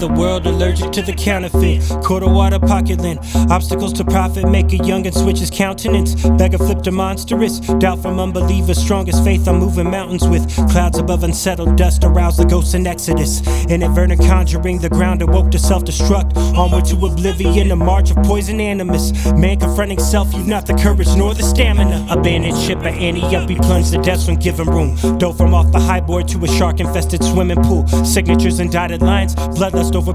[0.00, 1.82] the world, allergic to the counterfeit.
[2.04, 6.14] Quarter water pocket lint, obstacles to profit make a young and switch his countenance.
[6.30, 10.48] Beggar flipped a monstrous, doubt from unbelievers, strongest faith I'm moving mountains with.
[10.70, 13.42] Clouds above unsettled dust arouse the ghosts in Exodus.
[13.66, 16.36] Inadvertent conjuring the ground awoke to self destruct.
[16.56, 19.12] Onward to oblivion, a march of poison animus.
[19.32, 22.06] Man confronting self, you've not the courage nor the stamina.
[22.10, 23.00] Abandoned ship at
[23.34, 24.96] up, he plunged to depths when given room.
[25.18, 27.86] Dove from off the high board to a shark infested swimming pool.
[28.04, 30.12] Signatures and dotted lines, bloodlust over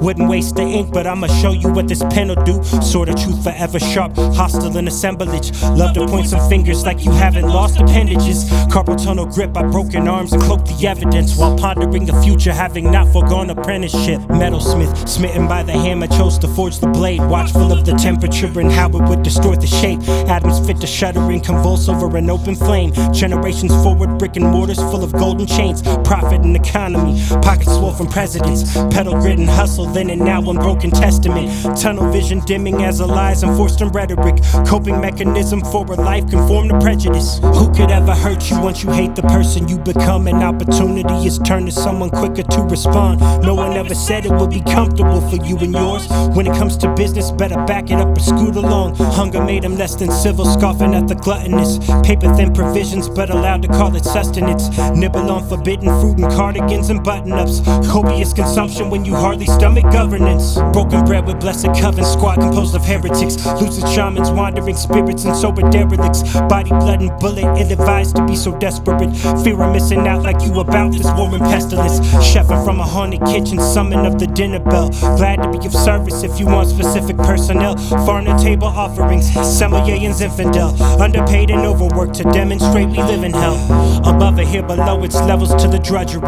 [0.00, 2.62] Wouldn't waste the ink, but I'ma show you what this pen will do.
[2.82, 5.52] Sword of truth forever sharp, hostile in assemblage.
[5.62, 8.50] Love to point some fingers like you haven't lost appendages.
[8.72, 12.90] Carpal tunnel grip by broken arms and cloak the evidence while pondering the future, having
[12.90, 14.20] not foregone apprenticeship.
[14.22, 17.20] Metalsmith, smitten by the hammer, chose to forge the blade.
[17.20, 20.00] Watchful of the temperature and how it would distort the shape.
[20.28, 22.92] Atoms fit to shudder and convulse over an open flame.
[23.12, 25.82] Generations forward, brick and mortars full of golden chains.
[26.04, 28.74] Profit and economy, pockets full from presidents.
[28.94, 31.48] Pedal grit and hustle, then and now unbroken testament.
[31.80, 34.42] Tunnel vision dimming as lies enforced in rhetoric.
[34.66, 37.38] Coping mechanism for a life conform to prejudice.
[37.38, 40.26] Who could ever hurt you once you hate the person you become?
[40.26, 43.20] An opportunity is turned to someone quicker to respond.
[43.42, 46.06] No one ever said it would be comfortable for you and yours.
[46.34, 48.96] When it comes to business, better back it up or scoot along.
[48.96, 51.78] Hunger made him less than civil, scoffing at the gluttonous.
[52.06, 54.68] Paper thin provisions, but allowed to call it sustenance.
[54.96, 57.60] Nibble on forbidden fruit and cardigans and button ups.
[57.90, 60.54] Copious consumption when you hardly stomach governance.
[60.72, 63.44] Broken bread with blessed coven, squad composed of heretics.
[63.60, 66.22] Lucid shamans, wandering spirits, and sober derelicts.
[66.48, 69.10] Body, blood, and bullet, ill advised to be so desperate.
[69.42, 72.00] Fear of missing out like you about this war and pestilence.
[72.20, 74.90] Chefing from a haunted kitchen, summon of the dinner bell.
[75.16, 77.76] Glad to be of service if you want specific personnel.
[78.06, 80.70] Farm to table offerings, sommelier and infidel.
[81.00, 83.56] Underpaid and overworked to demonstrate we live in hell.
[84.04, 86.20] Above it, here below, it's levels to the drudgery.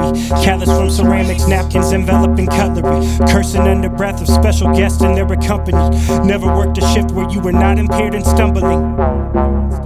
[0.45, 3.04] Callous from ceramics, napkins enveloping cutlery.
[3.29, 5.79] Cursing under breath of special guests and their company.
[6.27, 8.81] Never worked a shift where you were not impaired and stumbling.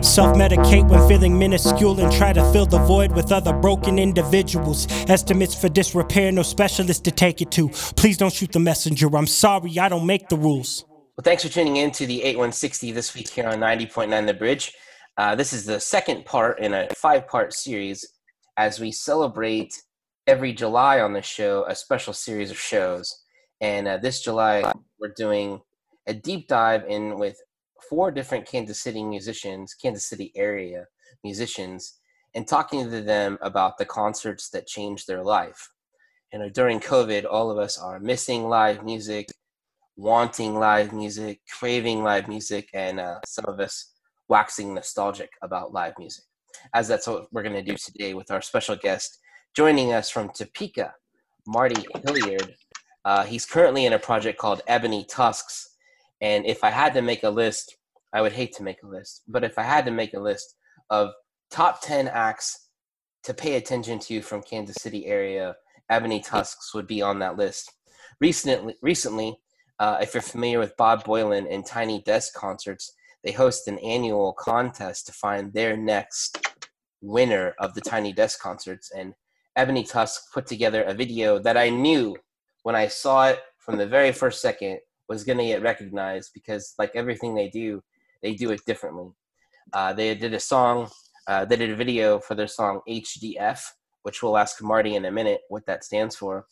[0.03, 4.87] Self medicate when feeling minuscule and try to fill the void with other broken individuals.
[5.09, 7.69] Estimates for disrepair, no specialist to take it to.
[7.97, 9.09] Please don't shoot the messenger.
[9.17, 10.85] I'm sorry, I don't make the rules.
[11.17, 14.73] Well, thanks for tuning in to the 8160 this week here on 90.9 The Bridge.
[15.17, 18.07] Uh, this is the second part in a five part series
[18.57, 19.83] as we celebrate
[20.29, 23.25] every July on the show a special series of shows.
[23.63, 25.59] And uh, this July, we're doing
[26.07, 27.41] a deep dive in with
[27.89, 30.85] four different Kansas City musicians, Kansas City area
[31.25, 31.99] musicians,
[32.35, 35.71] and talking to them about the concerts that changed their life.
[36.31, 39.29] You know, during COVID, all of us are missing live music,
[39.97, 43.95] wanting live music, craving live music, and uh, some of us
[44.29, 46.25] waxing nostalgic about live music.
[46.75, 49.21] As that's what we're going to do today with our special guest
[49.55, 50.95] joining us from Topeka,
[51.47, 52.55] Marty Hilliard.
[53.05, 55.69] Uh, he's currently in a project called Ebony Tusks.
[56.21, 57.77] And if I had to make a list,
[58.13, 60.55] I would hate to make a list, but if I had to make a list
[60.91, 61.11] of
[61.51, 62.69] top 10 acts
[63.25, 65.57] to pay attention to from Kansas City area,
[65.91, 67.73] Ebony Tusks would be on that list.
[68.21, 69.39] Recently, recently
[69.79, 72.93] uh, if you're familiar with Bob Boilen and Tiny Desk concerts,
[73.23, 76.39] they host an annual contest to find their next
[77.01, 78.91] winner of the Tiny Desk concerts.
[78.91, 79.15] And
[79.59, 82.17] Ebony Tusk put together a video that I knew
[82.63, 86.75] when I saw it from the very first second was going to get recognized because,
[86.79, 87.83] like everything they do,
[88.23, 89.11] they do it differently.
[89.73, 90.89] Uh, they did a song,
[91.27, 93.61] uh, they did a video for their song HDF,
[94.03, 96.47] which we'll ask Marty in a minute what that stands for.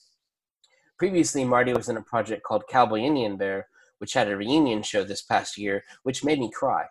[0.99, 3.69] Previously, Marty was in a project called Cowboy Indian Bear,
[3.99, 6.87] which had a reunion show this past year, which made me cry.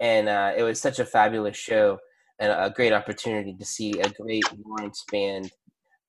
[0.00, 1.98] And uh, it was such a fabulous show
[2.38, 5.50] and a great opportunity to see a great Lawrence band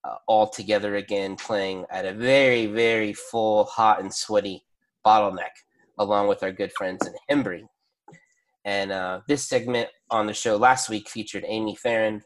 [0.03, 4.63] uh, all together again playing at a very, very full, hot, and sweaty
[5.05, 5.53] bottleneck,
[5.99, 7.67] along with our good friends in Hembree.
[8.65, 12.23] And uh, this segment on the show last week featured Amy Farrand.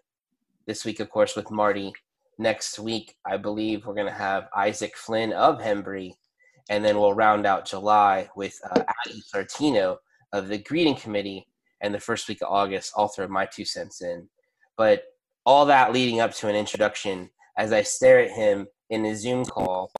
[0.65, 1.91] This week, of course, with Marty.
[2.37, 6.13] Next week, I believe we're going to have Isaac Flynn of Hembree.
[6.69, 9.97] And then we'll round out July with uh, Addie Sartino
[10.31, 11.45] of the Greeting Committee.
[11.81, 14.29] And the first week of August, I'll throw my two cents in.
[14.77, 15.03] But
[15.45, 19.45] all that leading up to an introduction as I stare at him in a Zoom
[19.45, 19.91] call,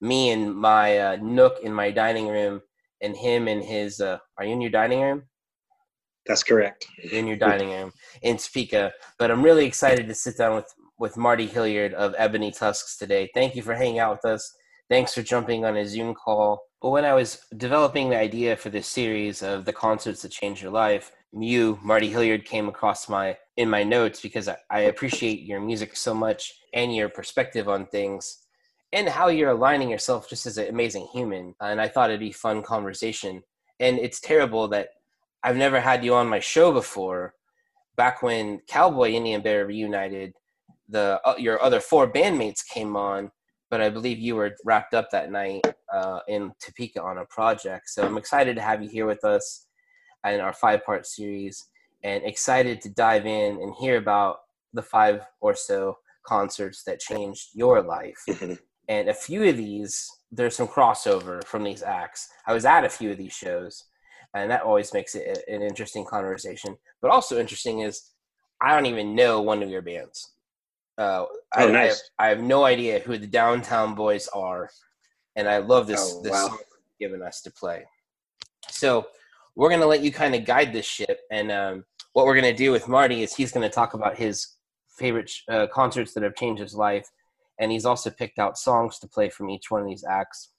[0.00, 2.60] me and my uh, nook in my dining room,
[3.02, 4.00] and him in his.
[4.00, 5.22] Uh, are you in your dining room?
[6.26, 6.86] That's correct.
[7.12, 7.92] In your dining room
[8.22, 8.92] in Topeka.
[9.18, 13.28] But I'm really excited to sit down with, with Marty Hilliard of Ebony Tusks today.
[13.34, 14.52] Thank you for hanging out with us.
[14.88, 16.62] Thanks for jumping on a Zoom call.
[16.80, 20.62] But when I was developing the idea for this series of the concerts that change
[20.62, 25.40] your life, you, Marty Hilliard, came across my in my notes because I, I appreciate
[25.42, 28.38] your music so much and your perspective on things.
[28.92, 31.54] and how you're aligning yourself just as an amazing human.
[31.60, 33.42] And I thought it'd be fun conversation.
[33.80, 34.90] And it's terrible that
[35.42, 37.34] I've never had you on my show before.
[37.96, 40.34] Back when Cowboy Indian Bear reunited,
[40.88, 43.30] the uh, your other four bandmates came on,
[43.70, 45.62] but I believe you were wrapped up that night
[45.92, 47.88] uh, in Topeka on a project.
[47.88, 49.66] So I'm excited to have you here with us
[50.24, 51.66] in our five part series,
[52.02, 54.40] and excited to dive in and hear about
[54.72, 58.18] the five or so concerts that changed your life.
[58.28, 58.54] Mm-hmm.
[58.88, 62.28] and a few of these, there's some crossover from these acts.
[62.46, 63.84] I was at a few of these shows,
[64.34, 66.76] and that always makes it an interesting conversation.
[67.00, 68.10] But also interesting is
[68.60, 70.32] I don't even know one of your bands.
[70.98, 71.74] Uh, oh, I, nice.
[71.74, 74.70] I, have, I, have, no idea who the Downtown Boys are,
[75.36, 76.48] and I love this oh, this wow.
[76.48, 76.58] song
[77.00, 77.84] given us to play.
[78.68, 79.06] So
[79.56, 82.72] we're gonna let you kind of guide this ship, and um, what we're gonna do
[82.72, 84.54] with Marty is he's gonna talk about his
[84.98, 87.08] favorite uh, concerts that have changed his life,
[87.58, 90.50] and he's also picked out songs to play from each one of these acts,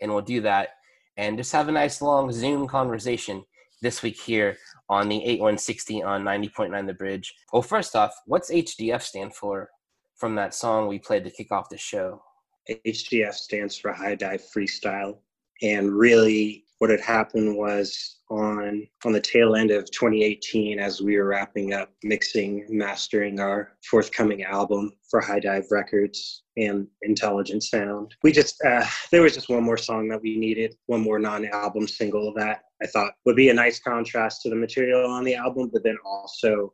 [0.00, 0.70] and we'll do that
[1.16, 3.44] and just have a nice long Zoom conversation
[3.82, 4.56] this week here
[4.88, 7.34] on the 8160 on 90.9 The Bridge.
[7.52, 9.70] Well, first off, what's HDF stand for
[10.16, 12.22] from that song we played to kick off the show?
[12.68, 15.18] HDF stands for High Dive Freestyle.
[15.62, 21.16] And really, what had happened was on on the tail end of 2018 as we
[21.16, 28.14] were wrapping up mixing mastering our forthcoming album for high dive records and intelligent sound.
[28.22, 31.86] We just uh, there was just one more song that we needed one more non-album
[31.86, 35.70] single that i thought would be a nice contrast to the material on the album
[35.72, 36.72] but then also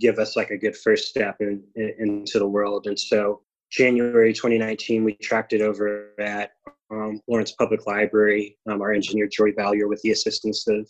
[0.00, 2.86] give us like a good first step in, in, into the world.
[2.86, 6.52] And so January 2019, we tracked it over at
[6.90, 8.56] um, Lawrence Public Library.
[8.68, 10.88] Um, our engineer, Joy Valier, with the assistance of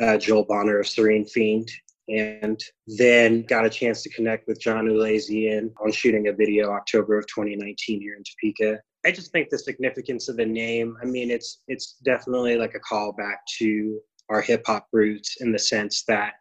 [0.00, 1.70] uh, Joel Bonner of Serene Fiend.
[2.08, 7.18] And then got a chance to connect with John Ulazian on shooting a video October
[7.18, 8.78] of 2019 here in Topeka.
[9.06, 12.80] I just think the significance of the name, I mean, it's it's definitely like a
[12.80, 16.34] callback to our hip hop roots in the sense that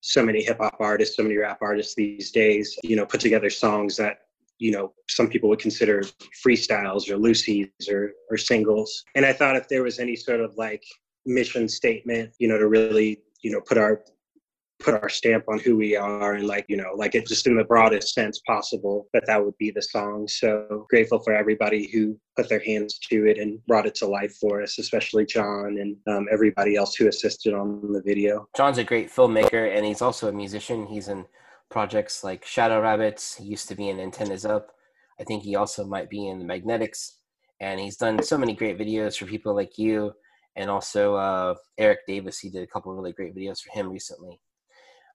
[0.00, 3.50] so many hip hop artists, so many rap artists these days, you know, put together
[3.50, 4.18] songs that
[4.58, 6.02] you know some people would consider
[6.44, 9.04] freestyles or loosies or or singles.
[9.14, 10.82] And i thought if there was any sort of like
[11.24, 14.02] mission statement you know to really you know put our
[14.78, 17.56] put our stamp on who we are and like you know like it just in
[17.56, 20.28] the broadest sense possible that that would be the song.
[20.28, 24.36] So grateful for everybody who put their hands to it and brought it to life
[24.36, 28.48] for us especially john and um, everybody else who assisted on the video.
[28.56, 30.86] John's a great filmmaker and he's also a musician.
[30.86, 31.24] He's in
[31.70, 33.36] projects like Shadow Rabbits.
[33.36, 34.72] He used to be in Antennas Up.
[35.20, 37.18] I think he also might be in the Magnetics.
[37.60, 40.12] And he's done so many great videos for people like you
[40.56, 42.38] and also uh, Eric Davis.
[42.38, 44.40] He did a couple really great videos for him recently.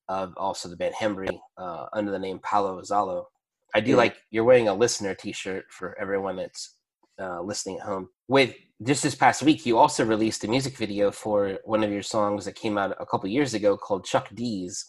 [0.09, 3.25] Uh, also the band Hembree uh, under the name Palo Zalo.
[3.73, 3.97] I do yeah.
[3.97, 6.75] like you're wearing a listener T-shirt for everyone that's
[7.19, 8.09] uh, listening at home.
[8.27, 12.01] With just this past week, you also released a music video for one of your
[12.01, 14.85] songs that came out a couple years ago called Chuck D's,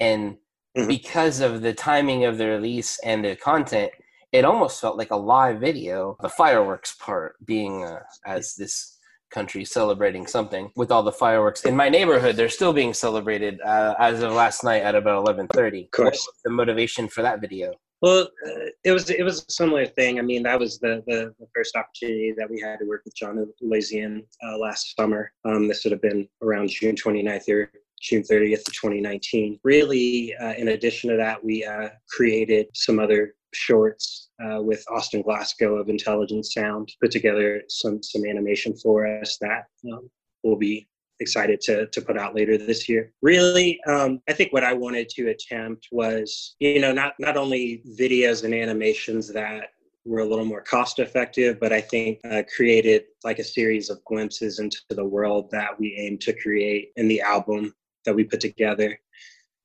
[0.00, 0.36] and
[0.76, 0.88] mm-hmm.
[0.88, 3.90] because of the timing of the release and the content
[4.32, 8.98] it almost felt like a live video the fireworks part being uh, as this
[9.30, 13.94] country celebrating something with all the fireworks in my neighborhood they're still being celebrated uh,
[13.98, 17.72] as of last night at about 11.30 of course the motivation for that video
[18.02, 20.18] well, uh, it was it was a similar thing.
[20.18, 23.14] I mean, that was the the, the first opportunity that we had to work with
[23.14, 25.32] John Lazian uh, last summer.
[25.44, 29.60] Um, this would have been around June 29th or June 30th of 2019.
[29.62, 35.22] Really, uh, in addition to that, we uh, created some other shorts uh, with Austin
[35.22, 40.08] Glasgow of Intelligent Sound, put together some some animation for us that um,
[40.42, 40.88] will be
[41.20, 43.12] excited to to put out later this year.
[43.22, 47.82] Really, um, I think what I wanted to attempt was, you know, not not only
[47.98, 49.68] videos and animations that
[50.06, 54.02] were a little more cost effective, but I think uh, created like a series of
[54.04, 58.40] glimpses into the world that we aim to create in the album that we put
[58.40, 58.98] together.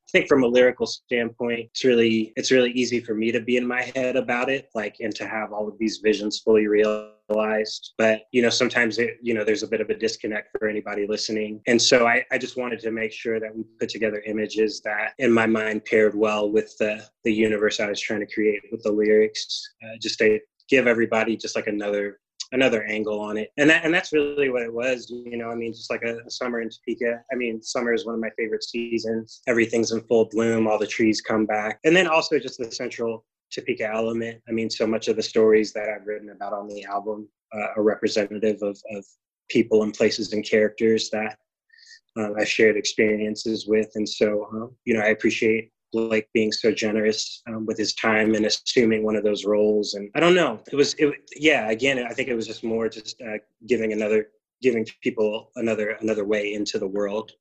[0.08, 3.58] I think from a lyrical standpoint, it's really it's really easy for me to be
[3.58, 7.94] in my head about it, like and to have all of these visions fully realized.
[7.98, 11.08] But you know, sometimes it, you know, there's a bit of a disconnect for anybody
[11.08, 11.60] listening.
[11.66, 15.14] And so I, I just wanted to make sure that we put together images that
[15.18, 18.84] in my mind paired well with the the universe I was trying to create with
[18.84, 19.68] the lyrics.
[19.84, 20.40] Uh, just to
[20.70, 22.20] give everybody just like another
[22.52, 23.52] another angle on it.
[23.58, 26.18] And that and that's really what it was you know i mean just like a,
[26.26, 27.22] a, summer in topeka.
[27.32, 29.42] I mean summer is one of my favorite seasons.
[29.48, 31.80] Everything's in full bloom all the trees come back.
[31.84, 34.42] And then also just the central topeka element.
[34.48, 37.68] I mean so much of the stories that i've written about on the album uh,
[37.76, 39.06] are representative of, of
[39.50, 41.38] people and places and characters that
[42.18, 43.92] uh, i've shared experiences with.
[43.96, 48.36] And so um, you know i appreciate Blake being so generous um, with his time
[48.36, 49.94] and assuming one of those roles.
[49.94, 52.90] And I don't know, it was, it, yeah, again, I think it was just more
[52.90, 53.38] just uh,
[53.68, 54.28] giving another,
[54.62, 57.32] giving people another, another way into the world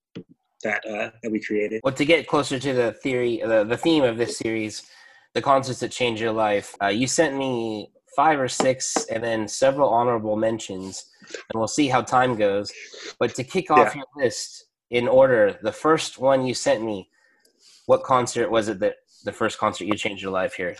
[0.62, 1.80] that, uh, that we created.
[1.82, 4.82] Well, to get closer to the theory, the, the theme of this series,
[5.34, 9.48] the concerts that change your life, uh, you sent me five or six and then
[9.48, 12.72] several honorable mentions and we'll see how time goes.
[13.18, 14.02] But to kick off yeah.
[14.02, 17.08] your list in order, the first one you sent me,
[17.86, 20.76] what concert was it that the first concert you changed your life here?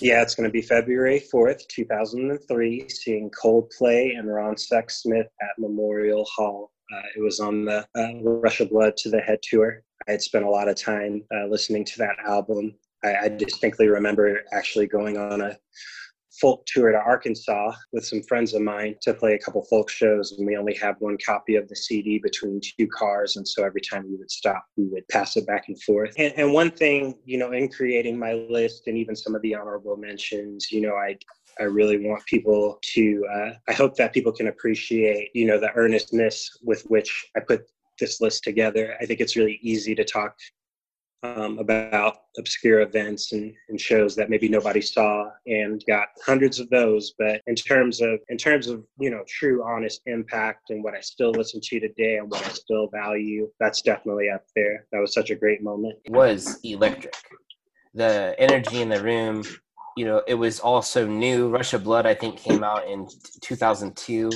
[0.00, 6.26] Yeah, it's going to be February 4th, 2003, seeing Coldplay and Ron Sexsmith at Memorial
[6.34, 6.72] Hall.
[6.92, 9.82] Uh, it was on the uh, Rush of Blood to the Head tour.
[10.08, 12.74] I had spent a lot of time uh, listening to that album.
[13.04, 15.56] I, I distinctly remember actually going on a
[16.40, 20.32] folk tour to Arkansas with some friends of mine to play a couple folk shows,
[20.32, 23.80] and we only had one copy of the CD between two cars, and so every
[23.80, 26.14] time we would stop, we would pass it back and forth.
[26.18, 29.54] And, and one thing, you know, in creating my list and even some of the
[29.54, 31.16] honorable mentions, you know, I
[31.58, 33.26] I really want people to.
[33.32, 37.62] Uh, I hope that people can appreciate, you know, the earnestness with which I put
[37.98, 38.96] this list together.
[39.00, 40.34] I think it's really easy to talk
[41.22, 46.70] um, about obscure events and, and, shows that maybe nobody saw and got hundreds of
[46.70, 47.12] those.
[47.18, 51.00] But in terms of in terms of you know true honest impact and what i
[51.00, 54.86] still listen to today and what i still value that's definitely up there.
[54.92, 55.98] That was such a great moment.
[56.04, 57.14] It was electric.
[57.92, 59.44] The energy in the room
[59.96, 61.48] you know it was also new.
[61.48, 63.08] Rush of blood i think came out in
[63.42, 64.30] 2002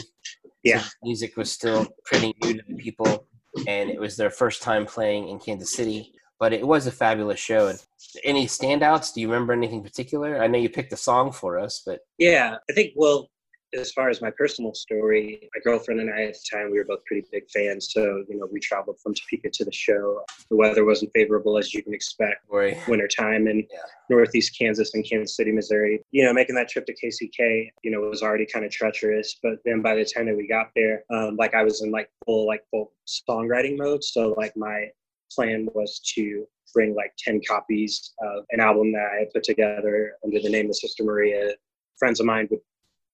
[0.65, 0.81] yeah.
[0.81, 3.27] So music was still pretty new to the people
[3.69, 7.41] and it was their first time playing in kansas city but it was a fabulous
[7.41, 7.69] show.
[7.69, 7.83] And
[8.23, 9.13] any standouts?
[9.13, 10.43] Do you remember anything particular?
[10.43, 13.31] I know you picked a song for us, but yeah, I think well,
[13.77, 16.85] as far as my personal story, my girlfriend and I at the time we were
[16.85, 17.93] both pretty big fans.
[17.93, 20.23] So you know, we traveled from Topeka to the show.
[20.51, 22.49] The weather wasn't favorable as you can expect.
[22.49, 22.79] Boy.
[22.89, 23.79] Winter time in yeah.
[24.11, 26.03] Northeast Kansas and Kansas City, Missouri.
[26.13, 29.39] You know, making that trip to KCK, you know, was already kind of treacherous.
[29.43, 32.11] But then by the time that we got there, um, like I was in like
[32.25, 34.05] full like full songwriting mode.
[34.05, 34.89] So like my
[35.35, 40.15] plan was to bring like 10 copies of an album that I had put together
[40.25, 41.55] under the name of Sister Maria.
[41.99, 42.61] Friends of mine would,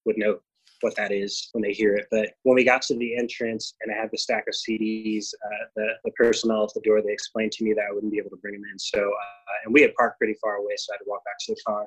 [0.07, 0.39] would know
[0.81, 2.07] what that is when they hear it.
[2.11, 5.67] But when we got to the entrance and I had the stack of CDs, uh,
[5.77, 8.31] the, the personnel at the door, they explained to me that I wouldn't be able
[8.31, 8.79] to bring them in.
[8.79, 11.39] So, uh, and we had parked pretty far away, so I had to walk back
[11.41, 11.87] to the car.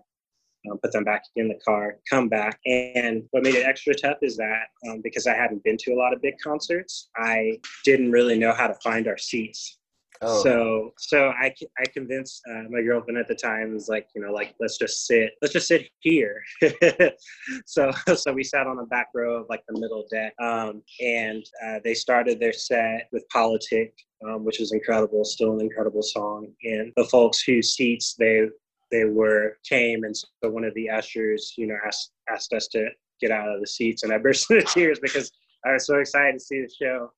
[0.71, 2.57] Um, put them back in the car, come back.
[2.65, 5.97] And what made it extra tough is that um, because I hadn't been to a
[5.97, 9.79] lot of big concerts, I didn't really know how to find our seats.
[10.21, 10.43] Oh.
[10.43, 14.31] So so I I convinced uh, my girlfriend at the time was like you know
[14.31, 16.41] like let's just sit let's just sit here.
[17.65, 21.43] so so we sat on the back row of like the middle deck, um, and
[21.65, 23.93] uh, they started their set with Politic,
[24.27, 26.47] um, which is incredible, still an incredible song.
[26.63, 28.47] And the folks whose seats they
[28.91, 32.87] they were came, and so one of the ushers you know asked asked us to
[33.19, 35.31] get out of the seats, and I burst into tears because
[35.65, 37.09] I was so excited to see the show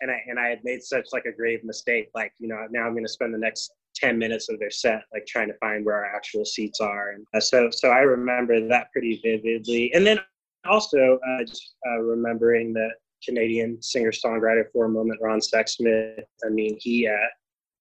[0.00, 2.10] and I and I had made such like a grave mistake.
[2.14, 5.02] Like you know, now I'm going to spend the next 10 minutes of their set
[5.12, 8.66] like trying to find where our actual seats are and uh, so so i remember
[8.68, 9.92] that pretty vividly.
[9.94, 10.20] And then
[10.68, 12.90] also uh, just uh, remembering the
[13.24, 16.22] canadian singer songwriter for a moment ron sexsmith.
[16.44, 17.28] I mean he uh,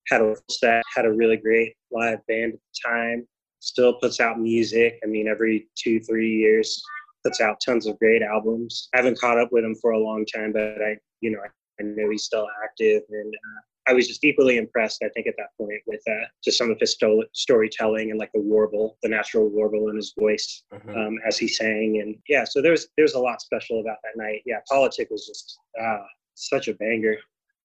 [0.07, 3.27] had a set had a really great live band at the time
[3.59, 4.99] still puts out music.
[5.03, 6.81] I mean every two three years
[7.23, 8.89] puts out tons of great albums.
[8.93, 11.49] I haven't caught up with him for a long time but i you know I
[11.83, 15.01] know he's still active, and uh, I was just equally impressed.
[15.03, 18.31] I think at that point with uh, just some of his sto- storytelling and like
[18.33, 20.89] the warble, the natural warble in his voice mm-hmm.
[20.89, 22.43] um, as he sang, and yeah.
[22.43, 24.41] So there's there's a lot special about that night.
[24.45, 26.03] Yeah, Politic was just uh,
[26.35, 27.17] such a banger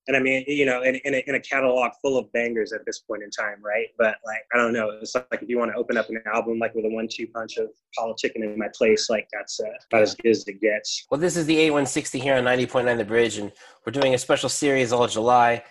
[0.09, 2.85] and I mean, you know, in, in a, in, a, catalog full of bangers at
[2.85, 3.87] this point in time, right?
[3.99, 4.91] But like, I don't know.
[5.01, 7.57] It's like if you want to open up an album like with a one-two punch
[7.59, 11.07] of Politic in my place, like that's uh, about as good as it gets.
[11.11, 13.53] Well, this is the 8160 here on 90.9 The Bridge, and
[13.87, 15.63] we're doing a special series all July,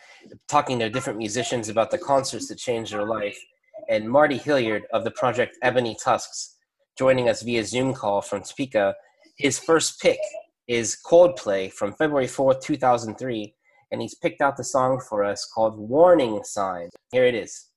[0.48, 3.38] talking to different musicians about the concerts that changed their life.
[3.90, 6.56] And Marty Hilliard of the project Ebony Tusks,
[6.98, 8.96] joining us via Zoom call from Topeka.
[9.38, 10.20] His first pick
[10.68, 13.56] is Coldplay from February 4th, 2003
[13.91, 16.89] and he's picked out the song for us called Warning Sign.
[17.12, 17.71] Here it is.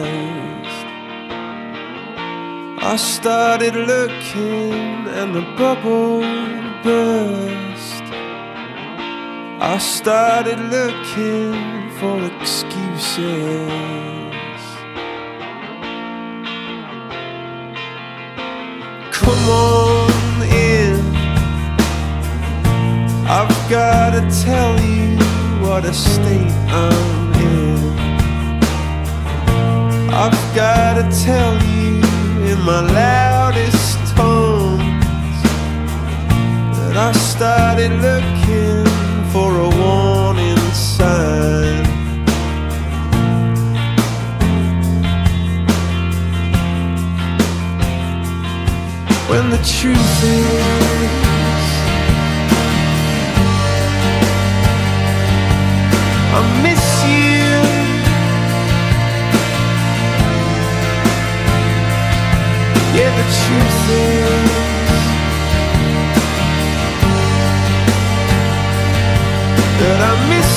[2.92, 6.20] I started looking and the bubble
[6.82, 8.04] burst.
[9.72, 13.16] I started looking for excuses.
[19.10, 21.00] Come on in.
[23.26, 25.19] I've gotta tell you
[25.70, 27.78] what a state I'm in.
[30.22, 32.02] I've gotta tell you
[32.50, 35.42] in my loudest tones
[36.76, 38.84] that I started looking
[39.32, 41.84] for a warning sign.
[49.30, 51.29] When the truth is
[56.32, 57.40] I miss you.
[62.96, 64.50] Yeah, the truth is
[69.80, 70.49] that I miss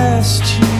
[0.00, 0.79] I you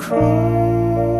[0.00, 1.19] So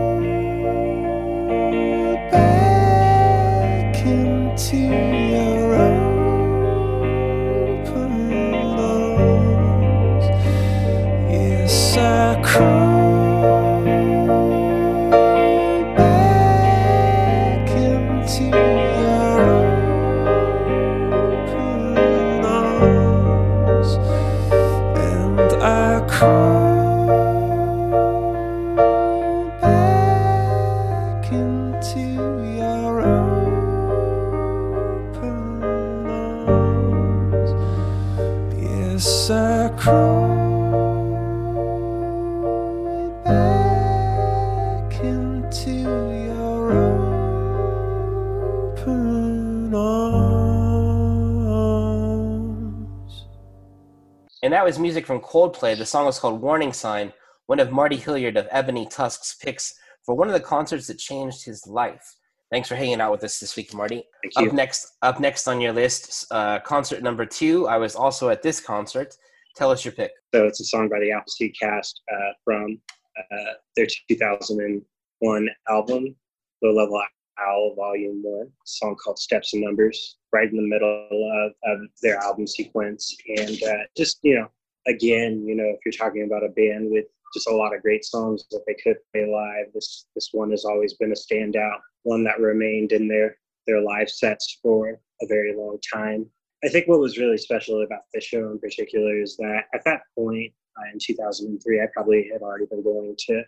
[54.61, 55.75] that was music from Coldplay.
[55.75, 57.14] The song was called Warning Sign,
[57.46, 59.73] one of Marty Hilliard of Ebony Tusk's picks
[60.05, 62.14] for one of the concerts that changed his life.
[62.53, 64.05] Thanks for hanging out with us this week, Marty.
[64.23, 64.49] Thank you.
[64.49, 67.68] Up next, up next on your list, uh, concert number two.
[67.68, 69.16] I was also at this concert.
[69.57, 70.12] Tell us your pick.
[70.35, 72.79] So it's a song by the Appleseed Cast uh, from
[73.16, 76.16] uh, their 2001 album,
[76.62, 77.03] Low Level
[77.46, 81.07] Owl Volume 1, a song called Steps and Numbers, right in the middle
[81.44, 83.14] of, of their album sequence.
[83.37, 84.48] And uh, just, you know,
[84.87, 88.05] again, you know, if you're talking about a band with just a lot of great
[88.05, 92.24] songs that they could play live, this this one has always been a standout, one
[92.24, 96.26] that remained in their their live sets for a very long time.
[96.64, 100.03] I think what was really special about this show in particular is that at that
[100.14, 103.42] point uh, in 2003, I probably had already been going to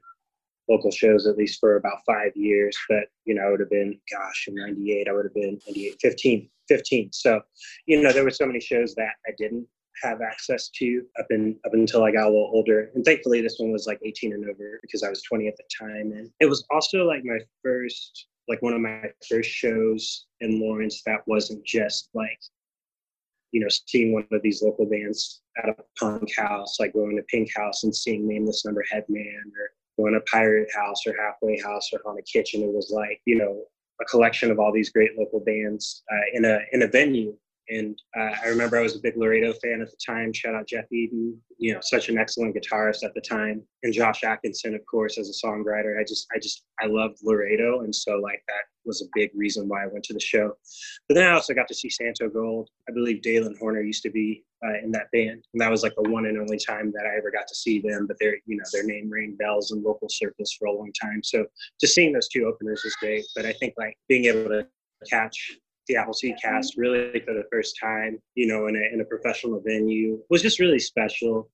[0.69, 2.77] local shows at least for about five years.
[2.89, 5.97] But, you know, I would have been, gosh, in 98, I would have been 98,
[6.01, 7.13] 15, 15.
[7.13, 7.41] So,
[7.87, 9.67] you know, there were so many shows that I didn't
[10.03, 12.91] have access to up in up until I got a little older.
[12.95, 15.65] And thankfully this one was like 18 and over because I was 20 at the
[15.79, 16.13] time.
[16.13, 21.03] And it was also like my first like one of my first shows in Lawrence
[21.07, 22.39] that wasn't just like
[23.53, 27.23] you know, seeing one of these local bands at a punk house, like going to
[27.25, 29.71] Pink House and seeing Nameless Number Headman or
[30.03, 32.63] going a Pirate House or Halfway House or on a Kitchen.
[32.63, 33.65] It was like, you know,
[34.01, 37.37] a collection of all these great local bands uh, in a in a venue
[37.69, 40.33] and uh, I remember I was a big Laredo fan at the time.
[40.33, 44.25] Shout out Jeff Eden, you know, such an excellent guitarist at the time, and Josh
[44.25, 46.01] Atkinson, of course, as a songwriter.
[46.01, 49.69] I just, I just, I loved Laredo, and so like that was a big reason
[49.69, 50.53] why I went to the show.
[51.09, 52.69] But then I also got to see Santo Gold.
[52.89, 55.95] I believe Dalen Horner used to be uh, in that band, and that was like
[55.97, 58.07] the one and only time that I ever got to see them.
[58.07, 61.23] But their, you know, their name rang bells in local circles for a long time.
[61.23, 61.47] So
[61.81, 63.25] just seeing those two openers was great.
[63.37, 64.67] But I think like being able to
[65.09, 69.05] catch the Appleseed cast really for the first time, you know, in a, in a
[69.05, 71.51] professional venue was just really special.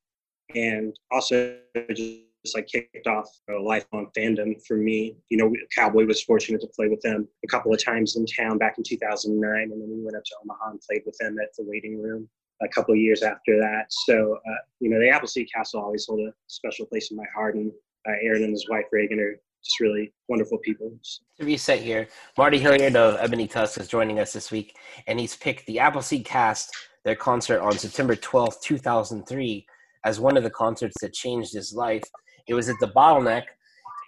[0.55, 1.57] And also
[1.95, 2.21] just,
[2.55, 5.17] like kicked off a lifelong fandom for me.
[5.29, 8.57] You know, Cowboy was fortunate to play with them a couple of times in town
[8.57, 9.63] back in 2009.
[9.63, 12.27] And then we went up to Omaha and played with them at the waiting room
[12.63, 13.87] a couple of years after that.
[13.91, 17.27] So, uh, you know, the Appleseed cast will always hold a special place in my
[17.35, 17.57] heart.
[17.57, 17.71] And
[18.09, 20.93] uh, Aaron and his wife Reagan are just really wonderful people.
[21.39, 25.37] To reset here, Marty Hilliard of Ebony Tusk is joining us this week, and he's
[25.37, 26.71] picked the Appleseed Cast,
[27.05, 29.67] their concert on September 12th, 2003,
[30.05, 32.05] as one of the concerts that changed his life.
[32.47, 33.45] It was at the Bottleneck,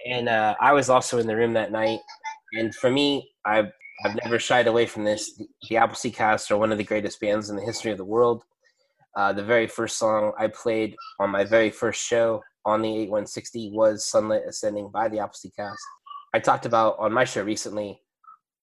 [0.06, 2.00] and uh, I was also in the room that night.
[2.54, 3.70] And for me, I've,
[4.04, 5.40] I've never shied away from this.
[5.68, 8.44] The, Appleseed Cast are one of the greatest bands in the history of the world.
[9.16, 13.70] Uh, the very first song I played on my very first show on the 8160
[13.72, 15.78] was Sunlit Ascending by the Appleseed Cast.
[16.34, 18.00] I talked about on my show recently,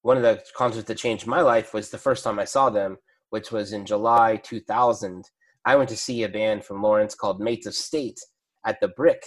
[0.01, 2.97] one of the concerts that changed my life was the first time I saw them,
[3.29, 5.25] which was in July 2000.
[5.65, 8.19] I went to see a band from Lawrence called Mates of State
[8.65, 9.21] at the Brick.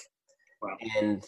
[0.62, 0.76] Wow.
[0.98, 1.24] And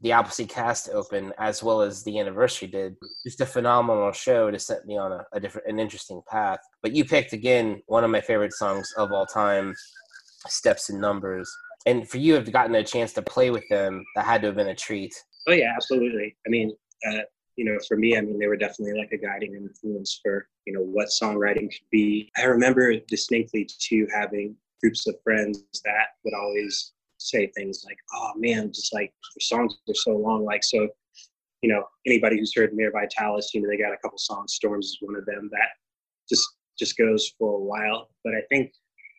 [0.00, 2.94] the Appleseed Cast open as well as the anniversary did.
[3.24, 6.60] Just a phenomenal show to set me on a, a different, an interesting path.
[6.82, 9.74] But you picked again one of my favorite songs of all time,
[10.46, 11.50] "Steps and Numbers."
[11.86, 14.56] And for you have gotten a chance to play with them, that had to have
[14.56, 15.14] been a treat.
[15.46, 16.36] Oh yeah, absolutely.
[16.46, 16.74] I mean,
[17.06, 17.22] uh,
[17.56, 20.72] you know, for me, I mean, they were definitely like a guiding influence for you
[20.72, 22.30] know what songwriting could be.
[22.36, 28.32] I remember distinctly too having groups of friends that would always say things like, "Oh
[28.36, 30.88] man, just like your songs are so long." Like so,
[31.62, 34.54] you know, anybody who's heard Mare Vitalis, you know, they got a couple songs.
[34.54, 35.68] Storms is one of them that
[36.28, 36.46] just
[36.78, 38.08] just goes for a while.
[38.24, 38.72] But I think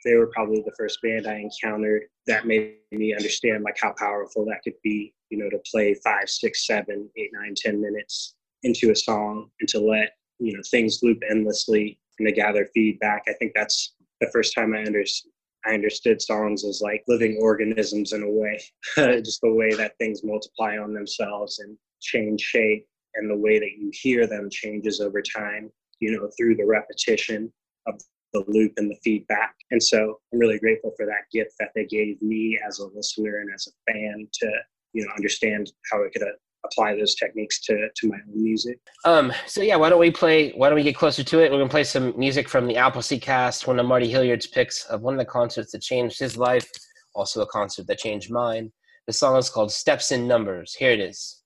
[0.04, 4.45] they were probably the first band I encountered that made me understand like how powerful
[4.45, 8.91] that could be, you know, to play five, six, seven, eight, nine, ten minutes into
[8.91, 13.23] a song and to let, you know, things loop endlessly and to gather feedback.
[13.27, 15.31] I think that's the first time I understood
[15.67, 18.61] I understood songs as like living organisms in a way,
[18.95, 22.85] just the way that things multiply on themselves and change shape,
[23.15, 27.51] and the way that you hear them changes over time, you know, through the repetition
[27.88, 27.99] of
[28.36, 29.56] the loop and the feedback.
[29.71, 33.39] And so I'm really grateful for that gift that they gave me as a listener
[33.39, 34.52] and as a fan to,
[34.93, 36.32] you know, understand how I could uh,
[36.65, 38.80] apply those techniques to, to my own music.
[39.06, 41.52] Um, so yeah, why don't we play, why don't we get closer to it?
[41.52, 45.02] We're gonna play some music from the Appleseed cast, one of Marty Hilliard's picks of
[45.02, 46.69] one of the concerts that changed his life,
[47.13, 48.71] also a concert that changed mine.
[49.08, 50.74] The song is called Steps in Numbers.
[50.74, 51.43] Here it is.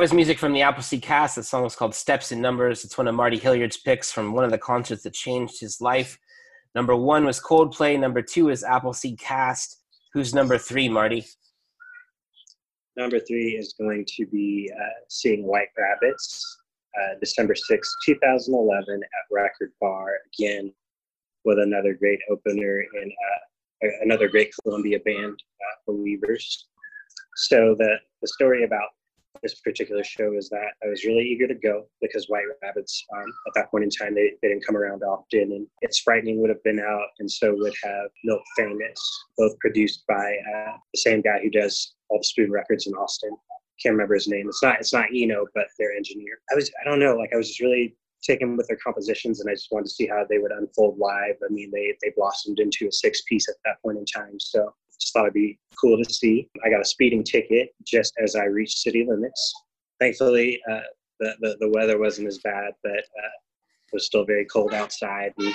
[0.00, 1.36] That was music from the Appleseed cast.
[1.36, 2.86] The song was called Steps in Numbers.
[2.86, 6.18] It's one of Marty Hilliard's picks from one of the concerts that changed his life.
[6.74, 8.00] Number one was Coldplay.
[8.00, 9.82] Number two is Appleseed cast.
[10.14, 11.26] Who's number three, Marty?
[12.96, 16.46] Number three is going to be uh, Seeing White Rabbits,
[16.98, 20.72] uh, December 6, 2011, at Record Bar, again,
[21.44, 26.68] with another great opener and uh, another great Columbia band, uh, Believers.
[27.36, 28.88] So, the, the story about
[29.42, 33.24] this particular show is that I was really eager to go because White Rabbits, um,
[33.46, 35.52] at that point in time, they, they didn't come around often.
[35.52, 40.04] And It's Frightening would have been out, and so would have Milk Famous, both produced
[40.06, 43.36] by uh, the same guy who does all the Spoon Records in Austin.
[43.82, 44.46] Can't remember his name.
[44.46, 46.38] It's not it's not Eno, but their engineer.
[46.52, 49.48] I was I don't know, like I was just really taken with their compositions, and
[49.48, 51.36] I just wanted to see how they would unfold live.
[51.42, 54.74] I mean, they they blossomed into a six piece at that point in time, so
[55.00, 56.48] just thought it'd be cool to see.
[56.64, 59.54] I got a speeding ticket just as I reached city limits.
[59.98, 60.80] Thankfully, uh,
[61.18, 63.36] the, the, the weather wasn't as bad, but uh,
[63.92, 65.32] it was still very cold outside.
[65.38, 65.54] And,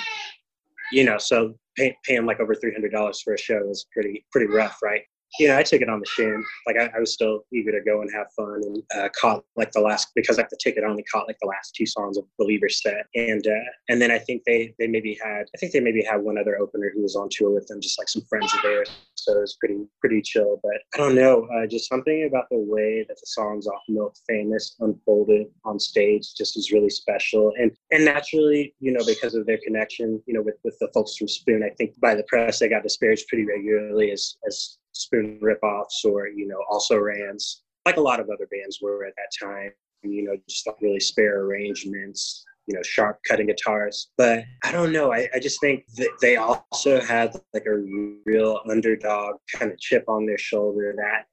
[0.92, 4.24] you know, so pay, paying like over three hundred dollars for a show is pretty
[4.30, 5.02] pretty rough, right?
[5.38, 6.44] you know, I took it on the chin.
[6.66, 9.72] Like I, I was still eager to go and have fun, and uh, caught like
[9.72, 12.68] the last because I the ticket only caught like the last two songs of Believer
[12.68, 16.02] set, and uh, and then I think they they maybe had I think they maybe
[16.02, 18.62] had one other opener who was on tour with them, just like some friends of
[18.62, 18.90] theirs.
[19.26, 20.60] So it was pretty pretty chill.
[20.62, 24.14] But I don't know, uh, just something about the way that the songs off Milk
[24.28, 29.46] Famous unfolded on stage just is really special, and and naturally, you know, because of
[29.46, 32.60] their connection, you know, with with the folks from Spoon, I think by the press
[32.60, 37.98] they got disparaged pretty regularly as as spoon ripoffs or you know also rans like
[37.98, 39.70] a lot of other bands were at that time
[40.02, 44.10] you know just like really spare arrangements you know sharp cutting guitars.
[44.16, 45.12] But i don't know.
[45.12, 47.78] I, I just think that they also had like a
[48.24, 51.26] real underdog kind of chip on their shoulder that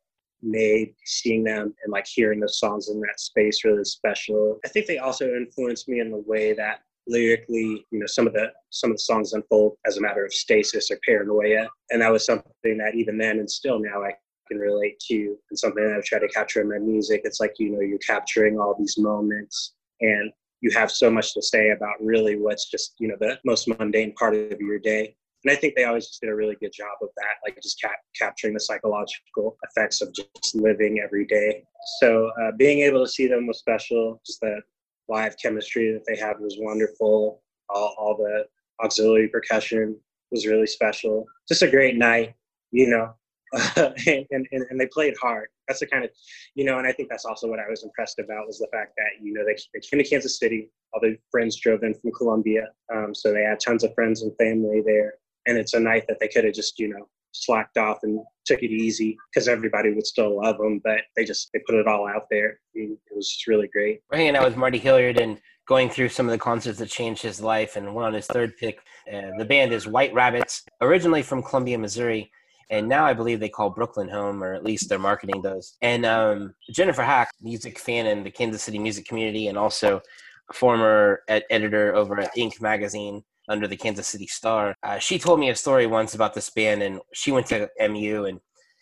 [0.44, 4.60] made seeing them and like hearing the songs in that space really special.
[4.66, 8.34] I think they also influenced me in the way that lyrically, you know, some of
[8.34, 12.12] the some of the songs unfold as a matter of stasis or paranoia, and that
[12.12, 14.14] was something that even then and still now I
[14.48, 17.22] can relate to, and something that I've tried to capture in my music.
[17.24, 20.32] It's like you know you're capturing all these moments, and
[20.64, 24.14] you have so much to say about really what's just you know the most mundane
[24.14, 25.16] part of your day.
[25.44, 27.82] And I think they always just did a really good job of that, like just
[27.82, 31.66] cap- capturing the psychological effects of just living every day.
[32.00, 34.22] So uh, being able to see them was special.
[34.26, 34.62] Just the
[35.10, 37.42] live chemistry that they had was wonderful.
[37.70, 38.46] All, all the
[38.82, 39.98] auxiliary percussion
[40.32, 41.26] was really special.
[41.50, 42.36] Just a great night,
[42.72, 43.14] you know.
[43.76, 45.50] and, and, and they played hard.
[45.68, 46.12] That's the kind of,
[46.56, 48.94] you know, and I think that's also what I was impressed about was the fact
[48.98, 50.70] that, you know, they, they came to Kansas City.
[50.94, 52.68] All their friends drove in from Columbia.
[52.94, 55.14] Um, so they had tons of friends and family there.
[55.48, 58.62] And it's a night that they could have just, you know, slacked off and took
[58.62, 62.08] it easy because everybody would still love them, but they just they put it all
[62.08, 62.60] out there.
[62.76, 64.02] I mean, it was just really great.
[64.12, 67.22] We're hanging out with Marty Hilliard and going through some of the concerts that changed
[67.22, 68.80] his life, and we're on his third pick.
[69.12, 72.32] Uh, the band is White Rabbits, originally from Columbia, Missouri.
[72.70, 75.78] And now I believe they call Brooklyn home, or at least their marketing does.
[75.82, 80.02] And um, Jennifer Hack, music fan in the Kansas City music community, and also
[80.50, 84.76] a former ed- editor over at Ink magazine, under the Kansas City Star.
[84.84, 88.26] Uh, she told me a story once about this band, and she went to MU,
[88.26, 88.40] and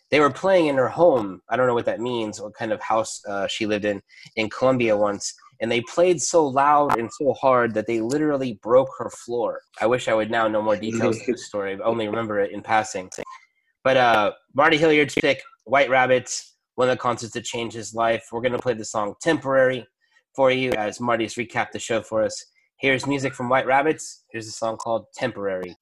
[0.09, 1.41] they were playing in her home.
[1.49, 4.01] I don't know what that means, what kind of house uh, she lived in
[4.35, 5.33] in Columbia once.
[5.61, 9.61] And they played so loud and so hard that they literally broke her floor.
[9.79, 11.73] I wish I would now know more details of the story.
[11.73, 13.11] I only remember it in passing.
[13.83, 18.23] But uh, Marty Hilliard's pick, White Rabbits, one of the concerts that changed his life.
[18.31, 19.85] We're going to play the song Temporary
[20.35, 22.45] for you as Marty's recapped the show for us.
[22.77, 24.25] Here's music from White Rabbits.
[24.31, 25.75] Here's a song called Temporary.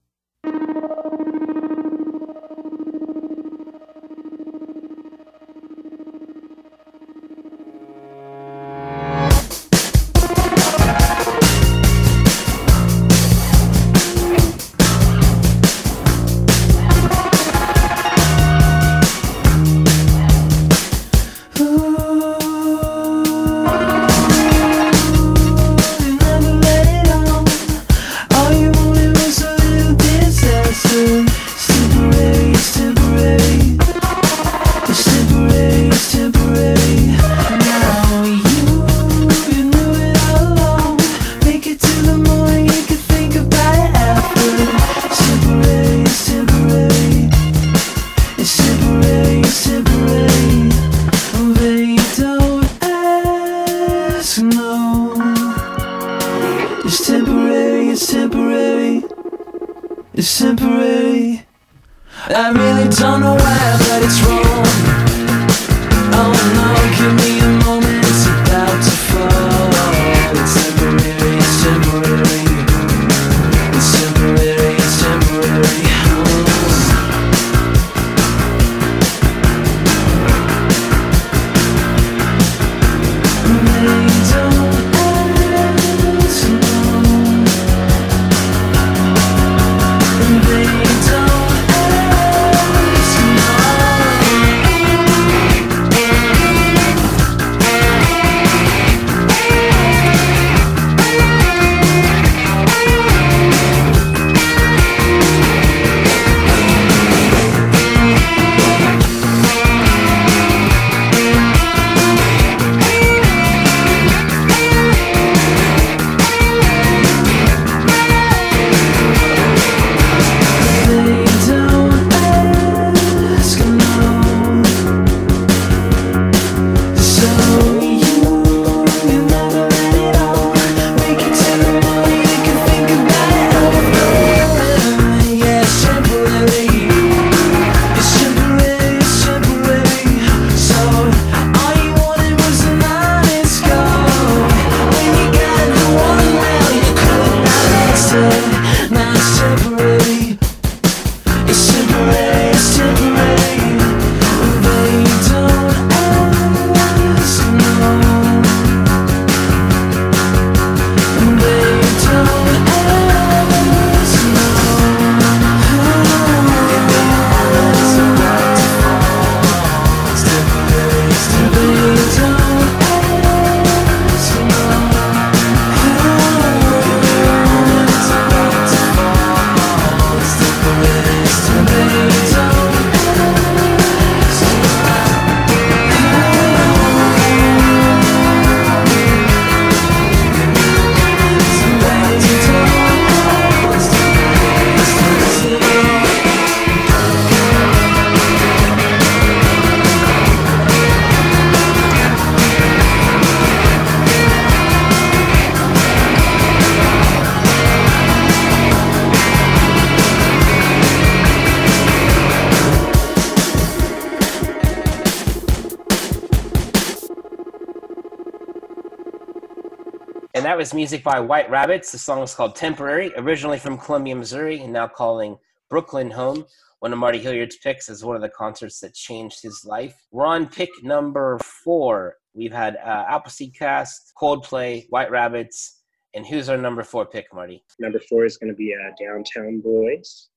[220.60, 221.90] Was music by White Rabbits.
[221.90, 225.38] The song is called Temporary, originally from Columbia, Missouri, and now calling
[225.70, 226.44] Brooklyn home.
[226.80, 229.96] One of Marty Hilliard's picks is one of the concerts that changed his life.
[230.12, 232.16] We're on pick number four.
[232.34, 235.80] We've had uh, Appleseed Cast, Coldplay, White Rabbits,
[236.14, 237.64] and who's our number four pick, Marty?
[237.80, 240.28] Number four is going to be uh, Downtown Boys,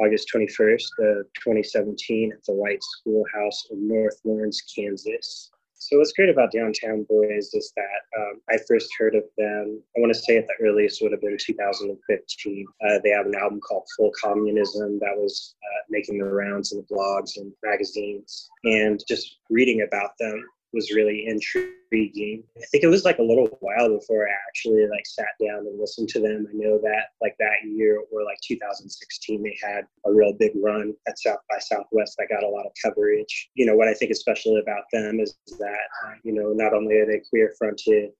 [0.00, 5.52] August 21st, uh, 2017, at the White Schoolhouse in North Lawrence, Kansas.
[5.80, 9.82] So what's great about Downtown Boys is that um, I first heard of them.
[9.96, 12.66] I want to say at the earliest would have been 2015.
[12.84, 16.78] Uh, they have an album called Full Communism that was uh, making the rounds in
[16.78, 22.44] the blogs and magazines, and just reading about them was really intriguing.
[22.56, 25.80] I think it was like a little while before I actually like sat down and
[25.80, 26.46] listened to them.
[26.48, 30.94] I know that like that year or like 2016, they had a real big run
[31.08, 33.50] at South by Southwest that got a lot of coverage.
[33.54, 36.74] You know, what I think is special about them is that, uh, you know, not
[36.74, 38.10] only are they queer fronted,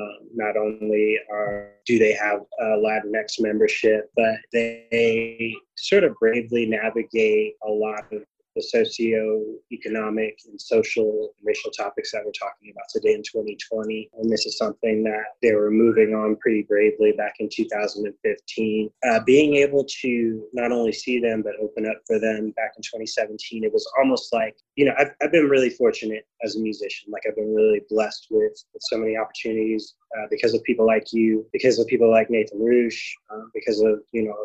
[0.00, 6.64] um, not only are do they have a Latinx membership, but they sort of bravely
[6.64, 8.22] navigate a lot of
[8.54, 14.10] the socio-economic and social and racial topics that we're talking about today in 2020.
[14.18, 18.90] And this is something that they were moving on pretty bravely back in 2015.
[19.08, 22.82] Uh, being able to not only see them, but open up for them back in
[22.82, 27.10] 2017, it was almost like, you know, I've, I've been really fortunate as a musician.
[27.10, 31.12] Like I've been really blessed with, with so many opportunities uh, because of people like
[31.12, 34.36] you, because of people like Nathan Roosh, uh, because of, you know,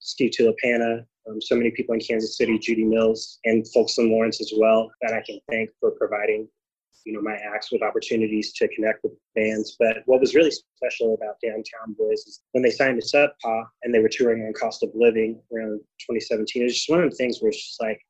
[0.00, 4.40] Steve Tulipana, um, so many people in Kansas City, Judy Mills, and folks in Lawrence
[4.40, 6.48] as well, that I can thank for providing,
[7.04, 9.76] you know, my acts with opportunities to connect with bands.
[9.78, 13.64] But what was really special about Downtown Boys is when they signed us up, Pa,
[13.82, 16.62] and they were touring on Cost of Living around 2017.
[16.62, 18.00] It was just one of the things where it's just like,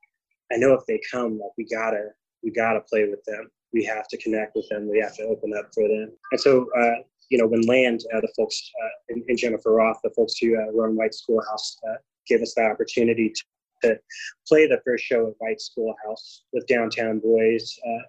[0.53, 2.09] I know if they come, like we gotta,
[2.43, 3.51] we gotta play with them.
[3.73, 4.89] We have to connect with them.
[4.89, 6.11] We have to open up for them.
[6.33, 10.01] And so, uh, you know, when Land, uh, the folks, uh, and, and, Jennifer Roth,
[10.03, 11.95] the folks who uh, run White Schoolhouse, uh,
[12.27, 13.99] gave us the opportunity to, to,
[14.47, 18.03] play the first show at White Schoolhouse with Downtown Boys uh,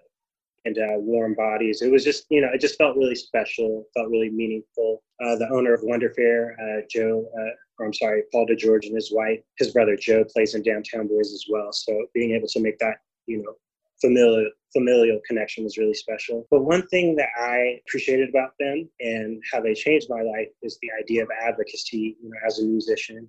[0.64, 1.82] and Warm Bodies.
[1.82, 5.02] It was just, you know, it just felt really special, felt really meaningful.
[5.20, 6.56] the owner of Wonder Fair,
[6.90, 7.26] Joe,
[7.78, 11.32] or I'm sorry, Paul DeGeorge and his wife, his brother Joe plays in Downtown Boys
[11.32, 11.72] as well.
[11.72, 13.54] So being able to make that, you know,
[14.02, 16.46] familial familial connection was really special.
[16.50, 20.78] But one thing that I appreciated about them and how they changed my life is
[20.82, 22.16] the idea of advocacy.
[22.22, 23.28] You know, as a musician,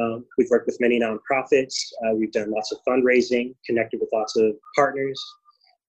[0.00, 1.74] um, we've worked with many nonprofits.
[2.04, 5.20] Uh, we've done lots of fundraising, connected with lots of partners.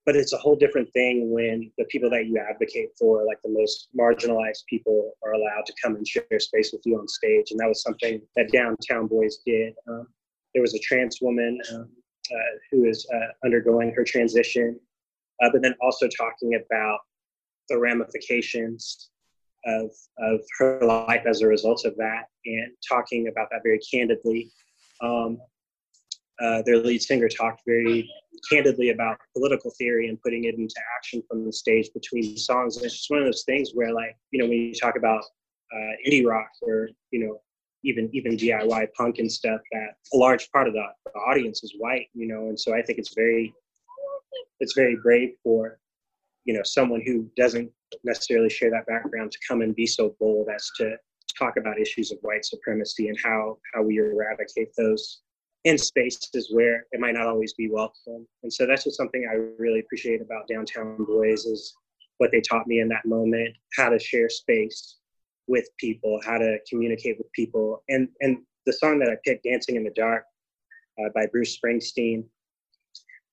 [0.06, 3.50] But it's a whole different thing when the people that you advocate for, like the
[3.50, 7.52] most marginalized people, are allowed to come and share space with you on stage.
[7.52, 9.74] And that was something that Downtown Boys did.
[9.88, 10.08] Um,
[10.54, 11.90] there was a trans woman um,
[12.34, 14.80] uh, who is uh, undergoing her transition,
[15.42, 17.00] uh, but then also talking about
[17.70, 19.10] the ramifications
[19.66, 24.52] of, of her life as a result of that and talking about that very candidly.
[25.02, 25.38] Um,
[26.42, 28.10] uh, their lead singer talked very
[28.52, 32.76] candidly about political theory and putting it into action from the stage between songs.
[32.76, 35.24] And it's just one of those things where, like, you know, when you talk about
[35.74, 37.40] uh, indie rock or, you know,
[37.84, 41.76] even even DIY punk and stuff that a large part of the, the audience is
[41.78, 43.54] white, you know, and so I think it's very
[44.60, 45.80] it's very brave for
[46.46, 47.70] you know someone who doesn't
[48.04, 50.96] necessarily share that background to come and be so bold as to
[51.38, 55.22] talk about issues of white supremacy and how how we eradicate those
[55.64, 58.28] in spaces where it might not always be welcome.
[58.44, 61.74] And so that's just something I really appreciate about Downtown Boys is
[62.18, 64.98] what they taught me in that moment, how to share space
[65.48, 67.84] with people, how to communicate with people.
[67.90, 70.26] And and the song that I picked, "Dancing in the Dark,"
[71.00, 72.26] uh, by Bruce Springsteen.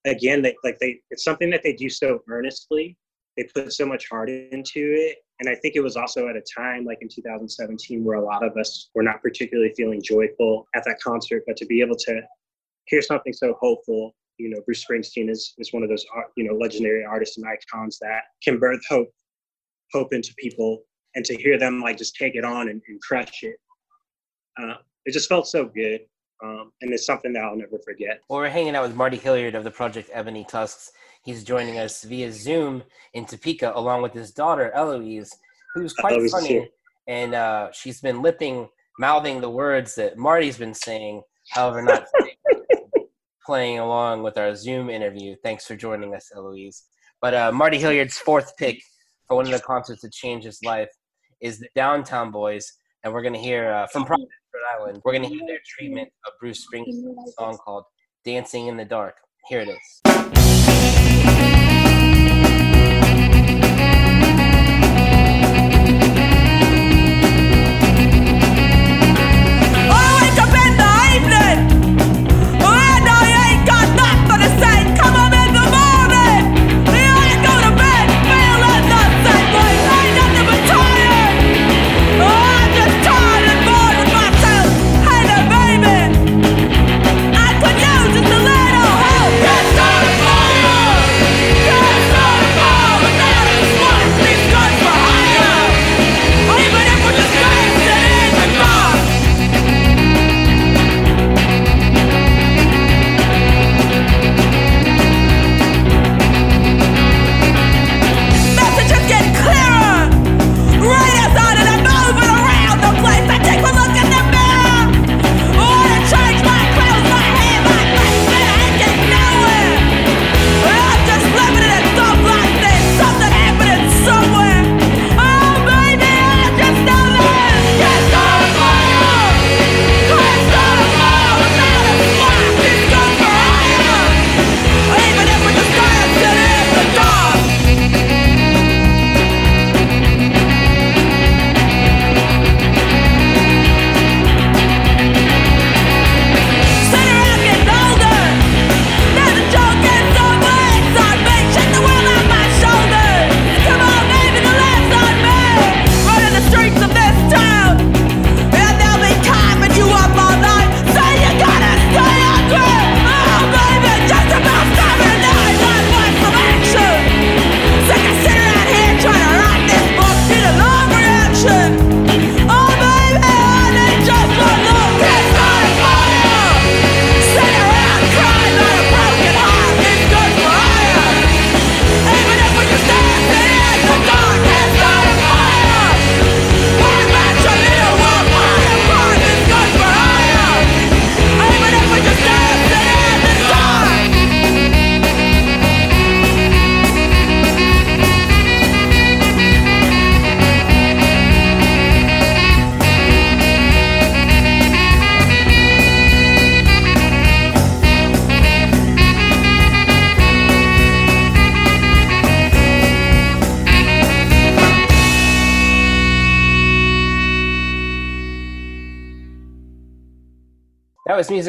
[0.06, 2.96] Again, they like they it's something that they do so earnestly.
[3.36, 6.42] They put so much heart into it, and I think it was also at a
[6.56, 10.84] time like in 2017 where a lot of us were not particularly feeling joyful at
[10.84, 11.44] that concert.
[11.46, 12.22] But to be able to
[12.86, 16.04] hear something so hopeful you know bruce springsteen is is one of those
[16.36, 19.12] you know legendary artists and icons that can birth hope
[19.92, 20.82] hope into people
[21.14, 23.56] and to hear them like just take it on and, and crush it,
[24.60, 26.00] uh, it just felt so good.
[26.42, 28.22] Um, and it's something that I'll never forget.
[28.28, 30.90] Well, we're hanging out with Marty Hilliard of the project Ebony Tusks.
[31.22, 32.82] He's joining us via Zoom
[33.12, 35.30] in Topeka, along with his daughter Eloise,
[35.74, 36.70] who's quite Eloise funny,
[37.06, 41.20] and uh, she's been lipping, mouthing the words that Marty's been saying.
[41.50, 42.06] However, not
[43.44, 45.36] playing along with our Zoom interview.
[45.42, 46.84] Thanks for joining us, Eloise.
[47.20, 48.80] But uh, Marty Hilliard's fourth pick
[49.28, 50.88] for one of the concerts that changed his life
[51.40, 52.72] is the Downtown Boys,
[53.02, 55.02] and we're gonna hear uh, from Providence, Rhode Island.
[55.04, 57.84] We're gonna hear their treatment of Bruce Springsteen's song called
[58.24, 59.16] "Dancing in the Dark."
[59.48, 60.49] Here it is.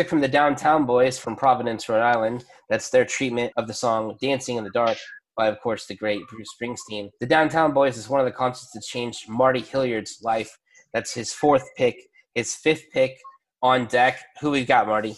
[0.01, 2.43] Music from the Downtown Boys from Providence, Rhode Island.
[2.69, 4.97] That's their treatment of the song Dancing in the Dark
[5.37, 7.11] by, of course, the great Bruce Springsteen.
[7.19, 10.57] The Downtown Boys is one of the concerts that changed Marty Hilliard's life.
[10.91, 11.97] That's his fourth pick,
[12.33, 13.15] his fifth pick
[13.61, 14.17] on deck.
[14.41, 15.15] Who we got, Marty?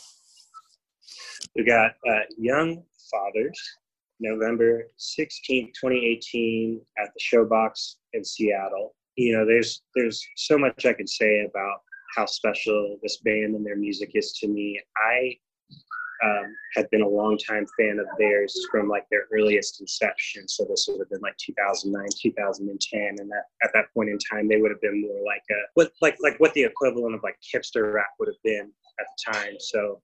[1.55, 3.57] We got uh, Young Fathers,
[4.19, 8.95] November 16th, 2018, at the Showbox in Seattle.
[9.15, 11.77] You know, there's there's so much I could say about
[12.15, 14.79] how special this band and their music is to me.
[14.97, 15.35] I
[16.23, 20.47] um, had been a long time fan of theirs from like their earliest inception.
[20.47, 24.47] So this would have been like 2009, 2010, and that at that point in time,
[24.47, 27.37] they would have been more like a what like like what the equivalent of like
[27.53, 29.55] hipster rap would have been at the time.
[29.59, 30.01] So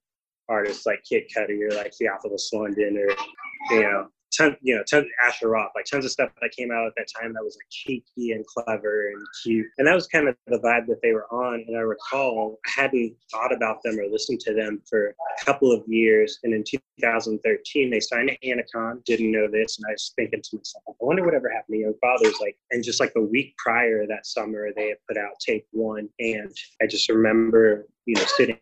[0.49, 5.05] artists like Kid Cudi or like Theophilus London or you know ton, you know, ton,
[5.25, 8.31] Asher like tons of stuff that came out at that time that was like cheeky
[8.31, 9.67] and clever and cute.
[9.77, 11.63] And that was kind of the vibe that they were on.
[11.67, 15.71] And I recall I hadn't thought about them or listened to them for a couple
[15.71, 16.39] of years.
[16.43, 19.03] And in 2013, they signed to Anticon.
[19.05, 19.77] Didn't know this.
[19.77, 22.35] And I was thinking to myself, I wonder whatever happened to Young Fathers.
[22.41, 26.09] Like, and just like the week prior that summer, they had put out Tape One.
[26.19, 28.57] And I just remember, you know, sitting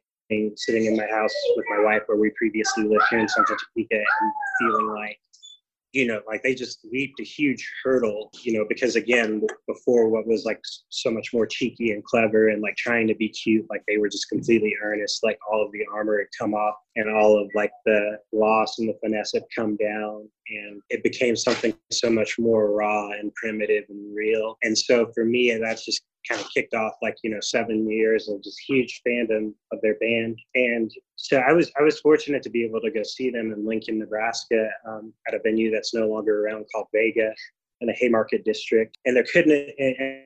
[0.56, 3.96] sitting in my house with my wife where we previously lived here in Santa Topeka
[3.96, 5.18] and feeling like
[5.98, 10.28] you know, like they just leaped a huge hurdle, you know, because again, before what
[10.28, 13.82] was like so much more cheeky and clever and like trying to be cute, like
[13.88, 17.42] they were just completely earnest, like all of the armor had come off and all
[17.42, 22.12] of like the loss and the finesse had come down and it became something so
[22.12, 24.56] much more raw and primitive and real.
[24.62, 28.30] And so for me, that's just kind of kicked off like you know seven years
[28.30, 30.38] of just huge fandom of their band.
[30.56, 33.66] And so i was i was fortunate to be able to go see them in
[33.66, 37.34] lincoln nebraska um, at a venue that's no longer around called vega
[37.82, 38.98] in the haymarket district.
[39.06, 39.52] And there couldn't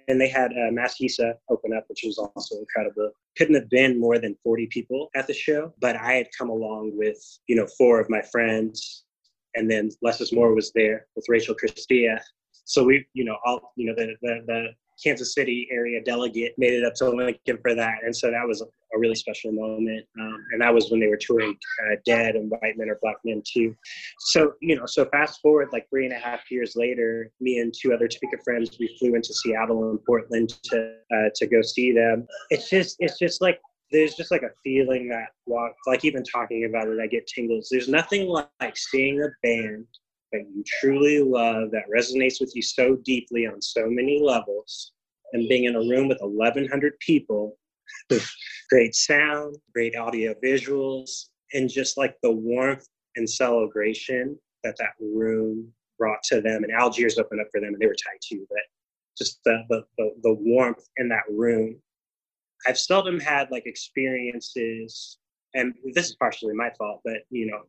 [0.07, 3.11] and they had uh, Masihisa open up which was also incredible.
[3.37, 6.91] Couldn't have been more than 40 people at the show but i had come along
[6.95, 9.03] with you know four of my friends.
[9.55, 12.21] And then Less is More was there with Rachel Christia.
[12.63, 14.67] So we, you know, all, you know, the, the, the
[15.03, 17.99] Kansas City area delegate made it up to Lincoln for that.
[18.03, 18.65] And so that was a,
[18.97, 20.05] really special moment.
[20.19, 23.15] Um, and that was when they were touring uh, Dead and White Men are Black
[23.23, 23.73] Men too.
[24.19, 27.73] So, you know, so fast forward like three and a half years later, me and
[27.73, 31.93] two other Topeka friends, we flew into Seattle and Portland to, uh, to go see
[31.93, 32.27] them.
[32.49, 35.29] It's just, it's just like, there's just like a feeling that
[35.87, 37.67] like even talking about it, I get tingles.
[37.71, 39.85] There's nothing like seeing a band
[40.31, 44.91] that you truly love, that resonates with you so deeply on so many levels,
[45.33, 47.57] and being in a room with 1,100 people
[48.09, 48.29] with
[48.69, 55.71] great sound, great audio visuals, and just like the warmth and celebration that that room
[55.97, 56.63] brought to them.
[56.63, 58.59] And Algiers opened up for them, and they were tight too, but
[59.17, 61.75] just the, the, the, the warmth in that room.
[62.67, 65.17] I've seldom had like experiences,
[65.55, 67.61] and this is partially my fault, but you know,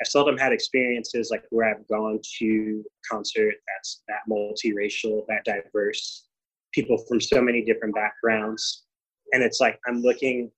[0.00, 5.44] I seldom had experiences like where I've gone to a concert that's that multiracial, that
[5.44, 6.26] diverse,
[6.72, 8.84] people from so many different backgrounds.
[9.32, 10.50] And it's like I'm looking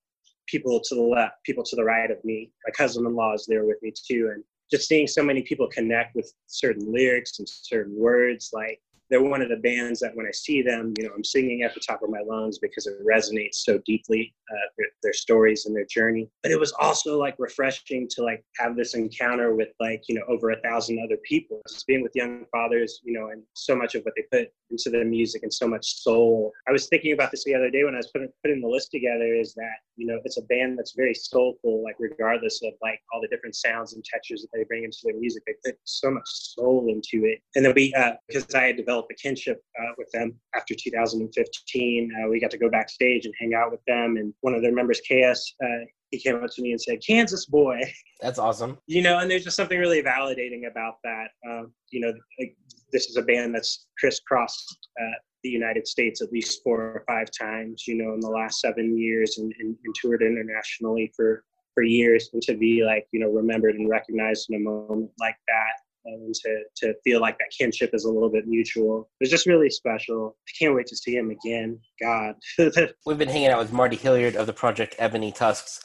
[0.46, 2.50] people to the left, people to the right of me.
[2.66, 4.30] My cousin-in-law is there with me too.
[4.34, 8.80] And just seeing so many people connect with certain lyrics and certain words, like
[9.10, 11.74] they're one of the bands that when I see them, you know, I'm singing at
[11.74, 15.76] the top of my lungs because it resonates so deeply, uh, their, their, stories and
[15.76, 16.28] their journey.
[16.42, 20.24] But it was also like refreshing to like have this encounter with like, you know,
[20.28, 21.60] over a thousand other people.
[21.68, 24.90] Just being with young fathers, you know, and so much of what they put into
[24.90, 26.52] their music and so much soul.
[26.68, 28.90] I was thinking about this the other day when I was putting, putting the list
[28.90, 33.00] together is that, you know, it's a band that's very soulful, like regardless of like
[33.12, 36.10] all the different sounds and textures that they bring into their music, they put so
[36.10, 37.40] much soul into it.
[37.54, 40.74] And then we, uh, because I had developed develop a kinship uh, with them after
[40.74, 42.10] 2015.
[42.12, 44.16] Uh, we got to go backstage and hang out with them.
[44.16, 47.46] And one of their members, KS, uh, he came up to me and said, Kansas
[47.46, 47.80] boy.
[48.20, 48.78] That's awesome.
[48.86, 51.28] You know, and there's just something really validating about that.
[51.48, 52.56] Um, you know, like,
[52.92, 57.28] this is a band that's crisscrossed uh, the United States at least four or five
[57.38, 61.82] times, you know, in the last seven years and, and, and toured internationally for for
[61.82, 65.83] years and to be like you know remembered and recognized in a moment like that
[66.04, 69.08] and to, to feel like that kinship is a little bit mutual.
[69.20, 70.36] It's just really special.
[70.48, 71.78] I can't wait to see him again.
[72.00, 72.34] God.
[73.06, 75.80] We've been hanging out with Marty Hilliard of the project Ebony Tusks,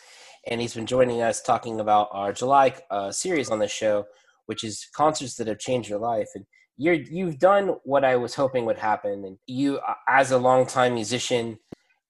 [0.48, 4.06] and he's been joining us talking about our July uh, series on the show,
[4.46, 6.30] which is concerts that have changed your life.
[6.36, 6.46] And
[6.78, 9.24] you're, you've done what I was hoping would happen.
[9.26, 11.60] And you, uh, as a longtime musician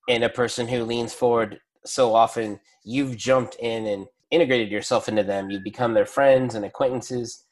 [0.08, 5.24] and a person who leans forward so often, you've jumped in and integrated yourself into
[5.24, 5.50] them.
[5.50, 7.46] You've become their friends and acquaintances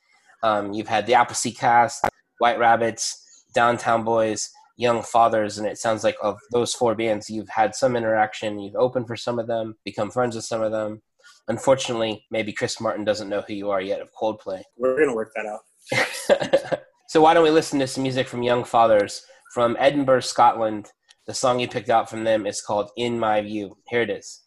[0.44, 2.06] um, you've had the Appleseed Cast,
[2.40, 7.50] White Rabbits, Downtown Boys, Young Fathers, and it sounds like of those four bands, you've
[7.50, 8.60] had some interaction.
[8.60, 11.02] You've opened for some of them, become friends with some of them.
[11.48, 14.62] Unfortunately, maybe Chris Martin doesn't know who you are yet of Coldplay.
[14.78, 16.84] We're gonna work that out.
[17.08, 19.24] so why don't we listen to some music from Young Fathers
[19.54, 20.92] from Edinburgh, Scotland?
[21.26, 24.44] The song you picked out from them is called "In My View." Here it is.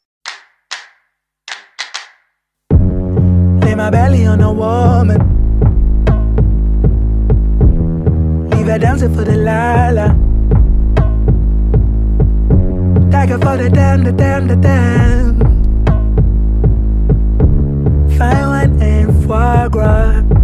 [2.71, 5.40] Lay my belly on a woman.
[8.71, 10.17] Her dancing for the lala.
[13.11, 15.41] Tiger for the damn, the damn, the damn.
[18.17, 20.40] Fine wine and foie gras.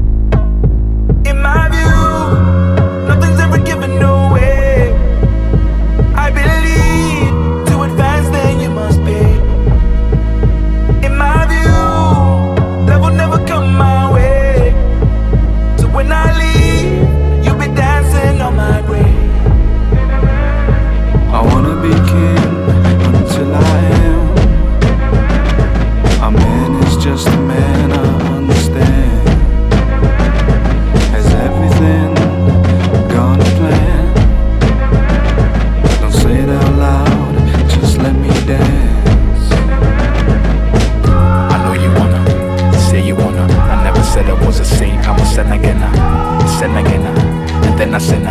[44.17, 47.95] Said I was a saint, I'm a sin again, uh, sin again, uh, and then
[47.95, 48.25] I sin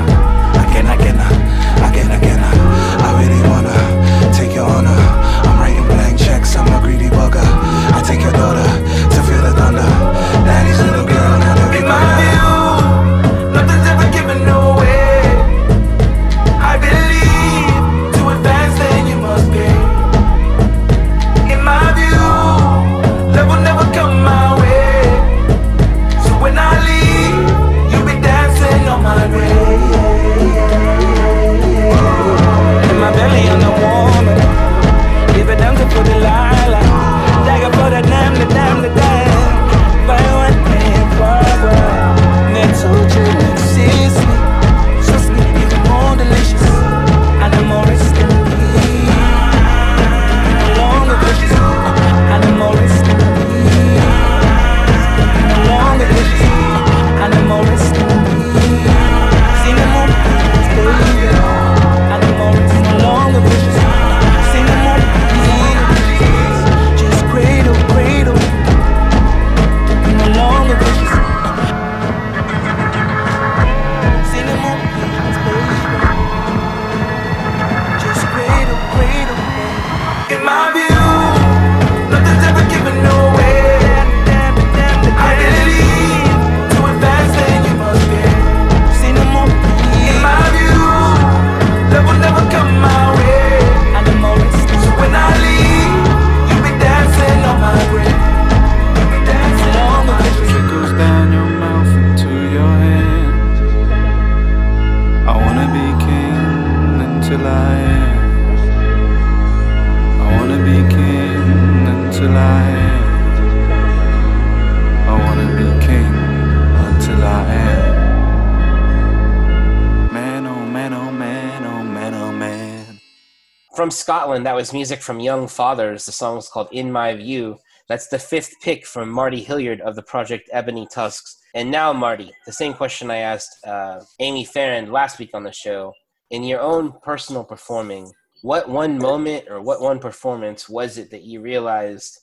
[123.85, 126.07] From Scotland, that was music from Young Fathers.
[126.07, 127.59] The song was called In My View.
[127.87, 131.37] That's the fifth pick from Marty Hilliard of the project Ebony Tusks.
[131.53, 135.51] And now, Marty, the same question I asked uh, Amy Farrand last week on the
[135.51, 135.93] show.
[136.31, 138.11] In your own personal performing,
[138.41, 142.17] what one moment or what one performance was it that you realized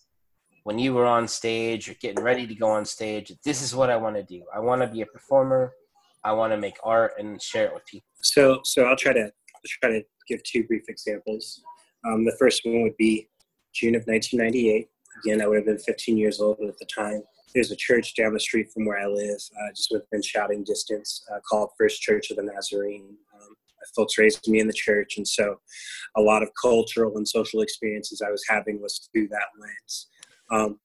[0.65, 3.89] when you were on stage or getting ready to go on stage, this is what
[3.89, 4.43] I want to do?
[4.53, 5.73] I want to be a performer.
[6.25, 8.09] I want to make art and share it with people.
[8.21, 9.31] So, so I'll try to
[9.65, 11.63] I'll try to give two brief examples.
[12.05, 13.29] Um, the first one would be
[13.75, 14.89] June of 1998.
[15.25, 17.23] Again, I would have been 15 years old at the time.
[17.55, 21.25] There's a church down the street from where I live, uh, just within shouting distance,
[21.33, 23.17] uh, called First Church of the Nazarene.
[23.35, 25.61] Um, my folks raised me in the church, and so
[26.17, 30.09] a lot of cultural and social experiences I was having was through that lens.
[30.51, 30.81] Um,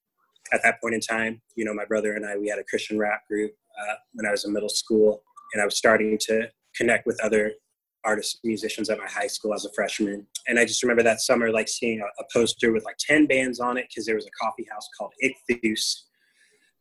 [0.52, 2.98] at that point in time, you know, my brother and I, we had a Christian
[3.00, 5.24] rap group uh, when I was in middle school,
[5.54, 7.54] and I was starting to connect with other
[8.08, 10.26] artists, musicians at my high school as a freshman.
[10.48, 13.60] And I just remember that summer, like seeing a, a poster with like 10 bands
[13.60, 16.04] on it, because there was a coffee house called Ichthus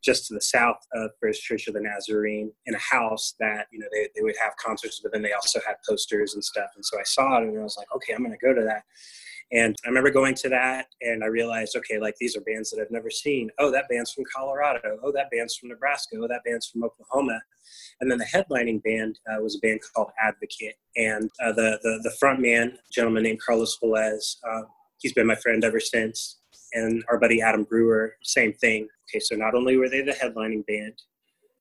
[0.03, 3.79] just to the south of First Church of the Nazarene in a house that, you
[3.79, 6.69] know, they, they would have concerts, but then they also had posters and stuff.
[6.75, 8.63] And so I saw it and I was like, okay, I'm going to go to
[8.65, 8.83] that.
[9.51, 12.81] And I remember going to that and I realized, okay, like these are bands that
[12.81, 13.49] I've never seen.
[13.59, 14.99] Oh, that band's from Colorado.
[15.01, 16.17] Oh, that band's from Nebraska.
[16.21, 17.39] Oh, that band's from Oklahoma.
[18.01, 20.75] And then the headlining band uh, was a band called Advocate.
[20.97, 24.63] And uh, the, the, the front man, gentleman named Carlos Velez, uh,
[24.99, 26.39] he's been my friend ever since.
[26.73, 28.87] and our buddy Adam Brewer, same thing.
[29.09, 31.01] Okay, so not only were they the headlining band,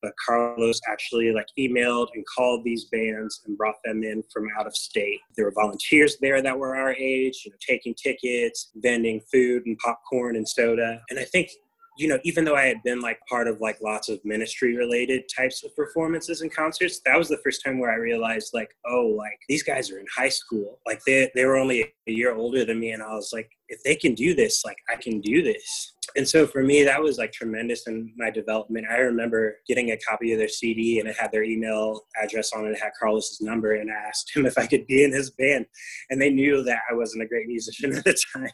[0.03, 4.67] but Carlos actually like emailed and called these bands and brought them in from out
[4.67, 5.21] of state.
[5.37, 9.77] There were volunteers there that were our age, you know, taking tickets, vending food and
[9.79, 11.03] popcorn and soda.
[11.11, 11.51] And I think
[11.97, 15.25] you know, even though I had been like part of like lots of ministry related
[15.35, 19.15] types of performances and concerts, that was the first time where I realized like, oh,
[19.17, 20.81] like these guys are in high school.
[20.87, 23.83] Like they they were only a year older than me and I was like, if
[23.83, 25.95] they can do this, like I can do this.
[26.15, 28.87] And so for me, that was like tremendous in my development.
[28.91, 32.67] I remember getting a copy of their CD and it had their email address on
[32.67, 35.31] it, it had Carlos's number, and I asked him if I could be in his
[35.31, 35.67] band.
[36.11, 38.51] And they knew that I wasn't a great musician at the time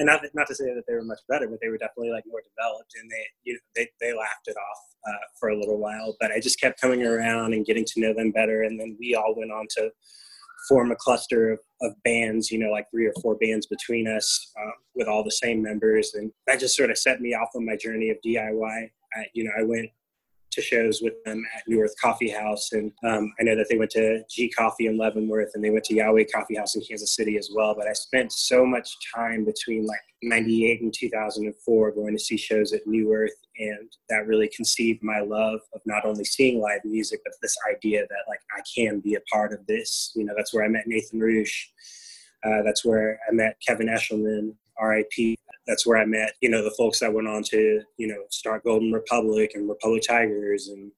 [0.00, 2.24] and not not to say that they were much better, but they were definitely like
[2.26, 5.78] more developed, and they you know they they laughed it off uh, for a little
[5.78, 6.16] while.
[6.18, 9.14] But I just kept coming around and getting to know them better, and then we
[9.14, 9.90] all went on to
[10.68, 14.52] form a cluster of, of bands, you know, like three or four bands between us
[14.60, 17.66] uh, with all the same members, and that just sort of set me off on
[17.66, 18.90] my journey of DIY.
[19.14, 19.90] I, you know, I went
[20.50, 22.72] to shows with them at New Earth Coffee House.
[22.72, 25.84] And um, I know that they went to G Coffee in Leavenworth and they went
[25.84, 27.74] to Yahweh Coffee House in Kansas City as well.
[27.74, 32.72] But I spent so much time between like 98 and 2004 going to see shows
[32.72, 33.32] at New Earth.
[33.58, 38.00] And that really conceived my love of not only seeing live music, but this idea
[38.00, 40.12] that like I can be a part of this.
[40.14, 41.66] You know, that's where I met Nathan Roosh.
[42.44, 45.38] Uh, that's where I met Kevin Eshelman, RIP
[45.70, 48.64] that's where I met, you know, the folks that went on to, you know, start
[48.64, 50.90] Golden Republic and Republic Tigers and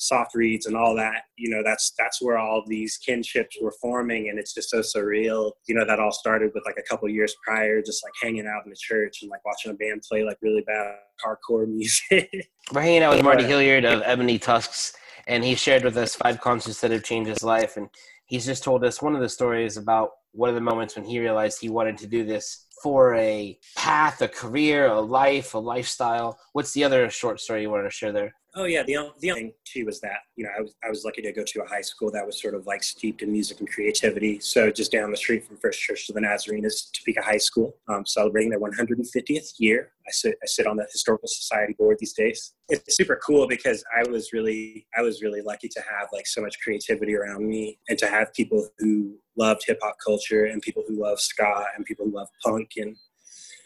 [0.00, 1.24] soft reeds and all that.
[1.36, 5.52] You know that's that's where all these kinships were forming and it's just so surreal
[5.68, 8.64] you know that all started with like a couple years prior just like hanging out
[8.64, 12.30] in the church and like watching a band play like really bad hardcore music.
[12.72, 14.94] We're hanging out with marty hilliard of ebony tusks
[15.26, 17.88] and he shared with us five concerts that have changed his life and
[18.26, 21.18] he's just told us one of the stories about one of the moments when he
[21.18, 26.38] realized he wanted to do this for a path, a career, a life, a lifestyle.
[26.52, 28.34] What's the other short story you wanted to share there?
[28.56, 31.04] Oh yeah, the only, the thing too was that you know I was I was
[31.04, 33.60] lucky to go to a high school that was sort of like steeped in music
[33.60, 34.40] and creativity.
[34.40, 37.76] So just down the street from First Church to the Nazarene is Topeka High School,
[37.88, 39.92] um, celebrating their 150th year.
[40.06, 42.54] I sit I sit on the historical society board these days.
[42.68, 46.40] It's super cool because I was really I was really lucky to have like so
[46.40, 50.82] much creativity around me and to have people who loved hip hop culture and people
[50.88, 52.96] who love ska and people who love punk and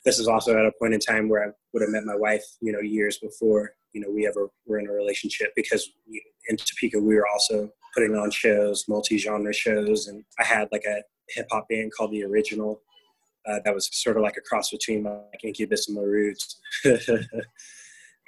[0.04, 2.44] this is also at a point in time where I would have met my wife,
[2.60, 5.90] you know, years before, you know, we ever were in a relationship because
[6.48, 10.08] in Topeka, we were also putting on shows, multi-genre shows.
[10.08, 12.82] And I had like a hip hop band called The Original
[13.48, 16.60] uh, that was sort of like a cross between like Incubus and the Roots.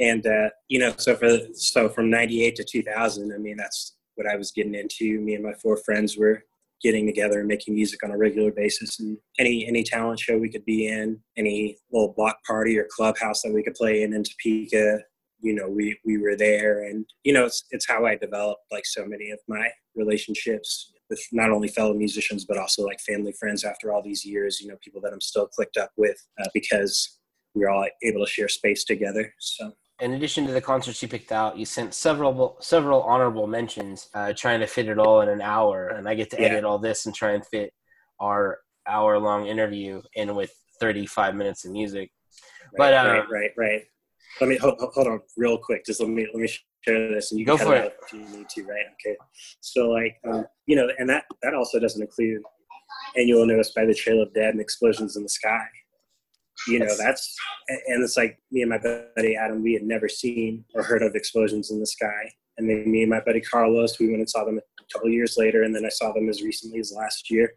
[0.01, 4.27] and, uh, you know, so for, so from 98 to 2000, I mean, that's what
[4.27, 5.21] I was getting into.
[5.21, 6.45] Me and my four friends were
[6.83, 9.01] getting together and making music on a regular basis.
[9.01, 13.43] And any any talent show we could be in any little block party or clubhouse
[13.43, 15.01] that we could play in in topeka
[15.41, 16.85] you know we we were there.
[16.85, 21.23] And you know it's, it's how i developed like so many of my relationships with
[21.33, 24.77] not only fellow musicians but also like family friends after all these years you know
[24.83, 27.19] people that i'm still clicked up with uh, because
[27.57, 29.33] we we're all able to share space together.
[29.41, 34.09] So in addition to the concerts you picked out, you sent several several honorable mentions,
[34.15, 36.79] uh, trying to fit it all in an hour, and I get to edit all
[36.79, 37.73] this and try and fit
[38.21, 42.11] our hour long interview in with 35 minutes of music.
[42.79, 43.83] Right, but uh, right, right, right.
[44.41, 45.87] Let me hold, hold on real quick.
[45.87, 46.49] Just let me let me
[46.83, 48.65] share this, and you go for it if you need to.
[48.65, 48.85] Right?
[48.95, 49.17] Okay.
[49.61, 52.43] So like, um, you know, and that that also doesn't include
[53.17, 55.67] and you will know us by the Trail of Dead and explosions in the sky
[56.67, 57.37] you know that's
[57.69, 61.15] and it's like me and my buddy adam we had never seen or heard of
[61.15, 62.31] explosions in the sky.
[62.59, 65.37] And then me and my buddy carlos we went and saw them a couple years
[65.37, 67.53] later and then i saw them as recently as last year.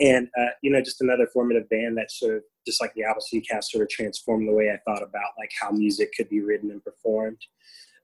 [0.00, 3.46] And uh, you know just another formative band that sort of just like the appleseed
[3.48, 6.70] cast sort of transformed the way i thought about like how music could be written
[6.70, 7.40] and performed.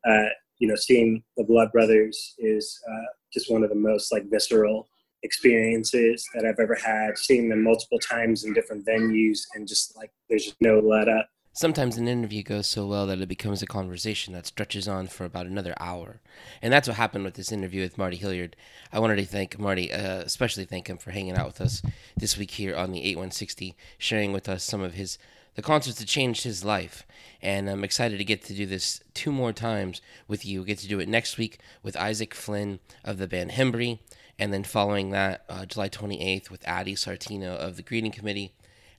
[0.09, 0.28] Uh,
[0.59, 4.89] you know seeing the blood brothers is uh, just one of the most like visceral
[5.23, 10.12] experiences that I've ever had, seeing them multiple times in different venues, and just like
[10.29, 11.29] there's just no let up.
[11.53, 15.25] Sometimes an interview goes so well that it becomes a conversation that stretches on for
[15.25, 16.21] about another hour.
[16.62, 18.55] And that's what happened with this interview with Marty Hilliard.
[18.93, 21.83] I wanted to thank Marty, uh, especially thank him for hanging out with us
[22.16, 25.19] this week here on the 8160, sharing with us some of his
[25.57, 27.05] the concerts that changed his life.
[27.43, 30.61] And I'm excited to get to do this two more times with you.
[30.61, 33.99] We get to do it next week with Isaac Flynn of the band Hembree
[34.39, 38.53] and then following that, uh, July 28th with Addie Sartino of the Greeting Committee,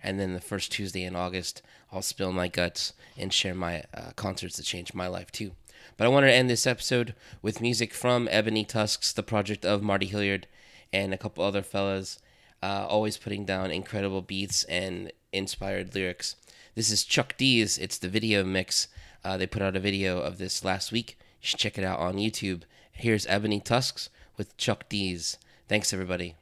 [0.03, 1.61] and then the first Tuesday in August,
[1.91, 5.51] I'll spill my guts and share my uh, concerts that changed my life too.
[5.97, 9.81] But I wanted to end this episode with music from Ebony Tusks, the project of
[9.81, 10.47] Marty Hilliard
[10.91, 12.19] and a couple other fellas,
[12.61, 16.35] uh, always putting down incredible beats and inspired lyrics.
[16.75, 17.77] This is Chuck D's.
[17.77, 18.87] It's the video mix.
[19.23, 21.17] Uh, they put out a video of this last week.
[21.41, 22.63] You should check it out on YouTube.
[22.91, 24.09] Here's Ebony Tusks
[24.39, 25.37] with Chuck D's.
[25.67, 26.33] Thanks, everybody.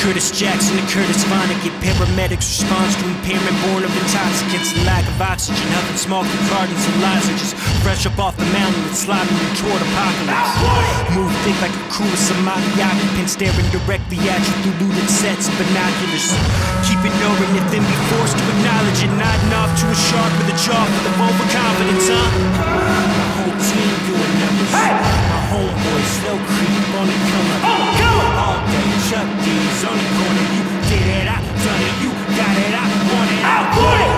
[0.00, 5.20] Curtis Jackson and Curtis Vonnegut, paramedics response to impairment born of intoxicants and lack of
[5.20, 7.52] oxygen, huffing smoke and gardens and lozenges.
[7.84, 11.12] Fresh up off the mountain with slobbering toward apocalypse.
[11.12, 15.52] Move thick like a crew of Somali occupants, staring directly at you through looted sets
[15.52, 16.32] and binoculars.
[16.88, 19.12] Keep ignoring it, then be forced to acknowledge it.
[19.20, 23.19] Nodding off to a shark with a jaw full of overconfidence, huh?
[23.40, 24.72] whole team doing numbers.
[24.76, 24.92] Hey!
[25.32, 27.60] My homeboy, Snow Creek, oh, on the come up.
[27.72, 28.42] On come up!
[28.44, 30.46] All day, Chuck D's on the corner.
[30.56, 31.94] You did it, I done it.
[32.04, 33.42] You got it, I want it.
[33.44, 34.12] I want it!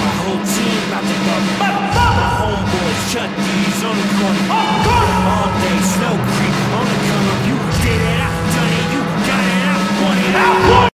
[0.00, 1.54] My whole team out the bubble.
[1.58, 4.42] My, my homeboys, Chuck D's on the corner.
[4.54, 5.34] Oh, come on!
[5.34, 7.36] All day, Snow creep on the corner.
[7.50, 8.86] You did it, I done it.
[8.94, 10.34] You got it, I want it.
[10.34, 10.80] I want it!